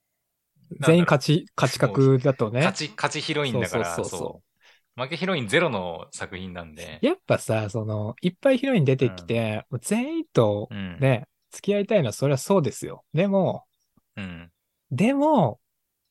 [0.71, 2.61] う、全員勝ち、勝ち格だとね。
[2.61, 4.41] う勝ち、勝ちヒロインだから、そうそうそ
[4.97, 6.99] う負けヒロインゼロの作品なんで。
[7.01, 10.97] やっぱさ、その、いっぱいヒロイン出てきて、もう全員とうん。
[10.99, 13.03] ね、付き合いたいのはそれはそうですよ。
[13.13, 13.65] でも、
[14.15, 14.49] うん。
[14.91, 15.59] でも、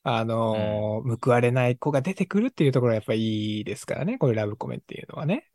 [0.06, 5.48] あのー報われない子が出てくるっていうところがやっぱいいですからね、こういうラブコメっていうのはね。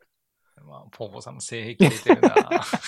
[0.66, 2.34] まあ、ポーポさんも性癖出てるな。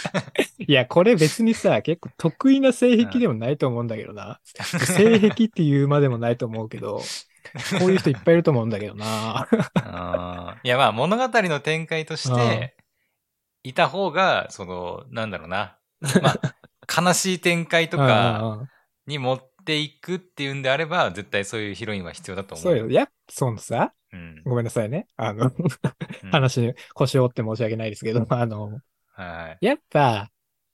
[0.59, 4.41] いや、これ別にさ、結構得意な性癖でもないと思うんだけどな。
[4.45, 6.99] 性癖っていうまでもないと思うけど、
[7.79, 9.49] こういう人いっぱいいると思うんだけどな。
[10.63, 12.77] いや、まあ、物語の展開として、
[13.63, 15.79] いた方が、その、なんだろうな。
[16.21, 18.69] まあ、悲しい展開とうんかうんうん
[19.07, 22.63] に持っていくっていうんであれば、絶対そういうヒロインは必要だと思う。
[22.63, 22.91] そうよ。
[22.91, 24.43] やっぱ、そのさ、うん。
[24.45, 25.07] ごめんなさいね。
[25.17, 28.81] あの、うん話に腰を折って申し訳ないですけど、あの、
[29.15, 29.65] はい。
[29.67, 30.31] やっぱ、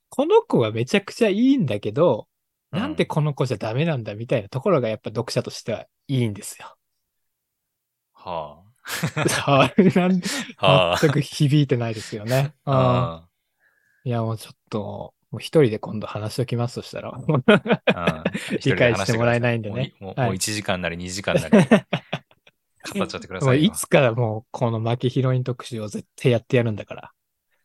[0.09, 2.28] この子はめちゃくちゃいいんだけど、
[2.72, 6.76] うんなんでこの子じゃダメなんだみたいなところがやっぱ読者としてはいいんですよ。
[8.12, 8.62] は
[9.47, 10.26] はいなんで
[10.59, 10.66] あ。
[10.66, 10.99] はあ。
[10.99, 12.53] 全く響いてないですよね。
[12.66, 13.28] うんあ
[14.05, 17.12] いや、もうちょっと、もう一人で今度話しときますとしたら。
[18.64, 21.59] 理解してもらえないんでねはいもうもうもう1時間なり2時間なり、
[22.99, 23.64] 語っちゃってくだもうさいよ。
[23.64, 27.12] いつからもうこの負けヒロイン特集を絶対やってやるんだから。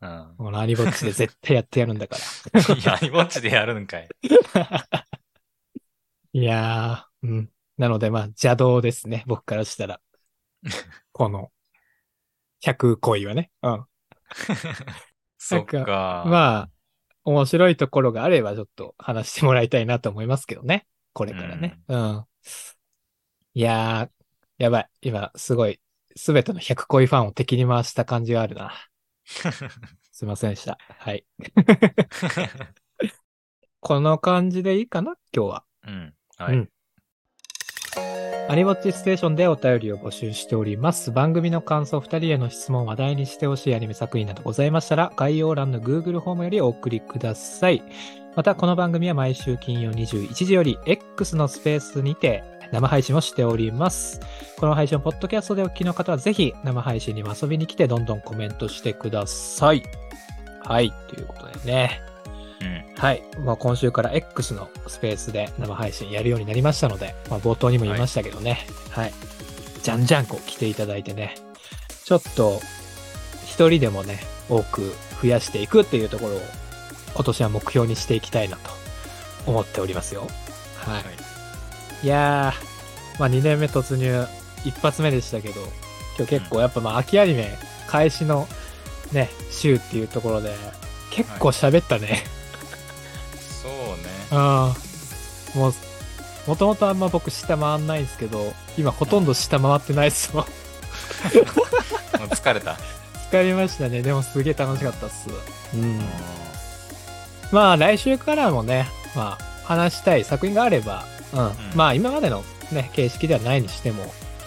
[0.02, 4.10] うんこのアニボッチで絶対やってやるんだかいや、アニモッチでやるんかい。
[4.54, 5.08] ら。
[6.34, 7.50] いやー、うん。
[7.78, 10.02] なのでまあ邪道ですね、僕からしたら。
[11.14, 11.52] この、
[12.62, 13.52] 100恋はね。
[13.62, 13.86] うん。
[15.38, 16.24] そっか。
[16.28, 16.70] まあ、
[17.26, 20.86] 面白いところがあればちょっと話してもらいたいなと思いますけどね。
[21.14, 21.80] これからね。
[21.88, 22.26] うん。
[23.54, 24.90] いやー、やばい。
[25.02, 25.80] 今、すごい、
[26.16, 28.74] すべての100恋ファンを敵に回した感じがあるな。
[30.12, 30.78] すいませんでした。
[31.00, 31.26] はい。
[33.80, 35.16] この感じでいいかな？
[35.36, 35.64] 今日は。
[35.88, 36.14] うん。
[36.38, 36.56] はい。
[36.56, 36.70] うん
[38.50, 41.12] アニボッチステーションでお便りを募集しております。
[41.12, 47.82] 番組の感想、二人への質問、話題にしてほしいアニメ作品などございましたら、概要欄の Google フォームよりお送りください。
[48.36, 52.44] また、この番組は毎週金曜21時より X のスペースにて
[52.74, 54.20] 生配信をしております。
[54.60, 59.84] この配信をポッドキャストでお聞きの方は、ぜひ生配信にも遊びに来て、どんどんコメントしてください。
[60.64, 62.13] はい、ということでね。
[62.64, 62.84] うん。
[62.96, 63.24] はい。
[63.40, 68.66] まあ、今週から X のスペースで生配信やるようになりましたので、まあ、冒頭にも言いましたけどね。
[68.90, 69.14] はい。
[69.82, 71.36] じゃんじゃんこ来ていただいてね。
[72.06, 72.62] ちょっと、
[73.46, 74.20] 一人でもね、
[74.50, 76.42] 多く増やしていくっていうところを、
[77.14, 78.72] 今年は目標にしていきたいなと
[79.46, 80.28] 思っておりますよ。
[80.78, 80.94] はい。
[80.96, 81.34] はい
[82.04, 84.28] いやー、まあ、2年目突入、
[84.66, 85.62] 一発目でしたけど、
[86.18, 87.58] 今日結構やっぱまあ、秋アニメ
[87.88, 88.46] 開始の
[89.14, 90.54] ね、週っていうところで、
[91.12, 92.24] 結構喋ったね。
[93.96, 94.04] そうね。
[94.32, 94.76] あ
[95.56, 95.58] あ。
[95.58, 95.74] もう、
[96.48, 100.46] もともとあんま僕下回んないんですけど、今ほとんど下回ってないっすもん。
[100.46, 100.50] も
[102.26, 102.78] う疲れた。
[103.32, 104.02] 疲れましたね。
[104.02, 105.30] でもすげえ楽しかったっす。
[105.74, 106.02] うん。
[107.52, 111.52] まあ来週からもね、まあ話したい作品があれば、うん。
[111.76, 114.04] まあ今までのね、形式ではないにしても、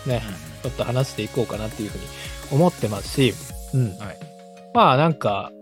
[0.07, 0.23] ね、
[0.63, 2.05] ちょっと話していこうかなっていうふうに
[2.53, 3.35] 思ってますし、
[3.75, 3.99] うん。
[3.99, 4.19] はい
[4.75, 5.53] まあなんか、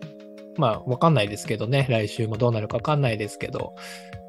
[0.56, 3.74] まあわかんないですけどね、来週もどうなるかわかんないですけど、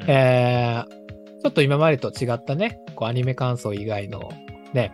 [0.01, 4.31] うんえー、ちょっと今までと違ったね、こうアニメ感想以外の
[4.73, 4.93] ね、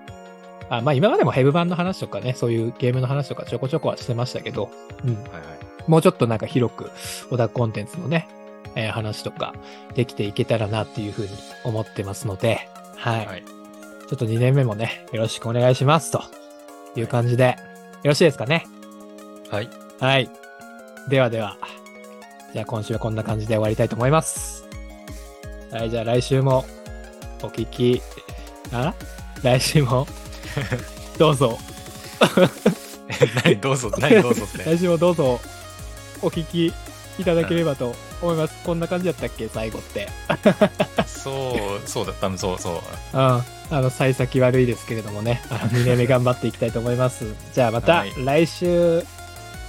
[0.69, 4.69] あまあ今までもヘブ版の話とかね、そういうゲームの話とかちょこちょこはしてましたけど、
[5.03, 5.15] うん。
[5.15, 5.43] はいはい。
[5.87, 6.91] もうちょっとなんか広く
[7.29, 8.27] オタクコンテンツのね、
[8.75, 9.53] えー話とか
[9.95, 11.29] できていけたらなっていうふうに
[11.63, 13.25] 思ってますので、はい。
[13.25, 13.43] はい。
[13.43, 16.21] ちょっと2年目もね、よろしくお願いしますと
[16.95, 17.57] いう感じで、
[18.03, 18.65] よろしいですかね。
[19.49, 19.69] はい。
[19.99, 20.40] はい。
[21.07, 21.57] ではでは、
[22.53, 24.65] じゃあ今週はこんな感じで終わりたいと思います。
[25.71, 26.65] はい、じゃあ来週も
[27.41, 28.01] お聞き、
[28.71, 28.93] あ？
[29.41, 30.07] 来週も
[31.17, 31.57] どうぞ、
[33.43, 34.63] 何どうぞ、何どうぞって。
[34.75, 35.39] 来週もどうぞ
[36.21, 36.73] お聞き
[37.19, 38.53] いただければと思います。
[38.63, 40.07] こんな感じだったっけ最後って。
[41.07, 42.73] そう、そうだ、多分そうそう。
[43.13, 43.19] うん。
[43.19, 47.25] あの、幸先悪いですけれどもね、あの2年目頑張っていきたいと思います。
[47.53, 49.01] じゃあまたはい来週、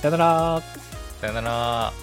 [0.03, 0.82] さよなら。
[1.23, 2.02] さよなら。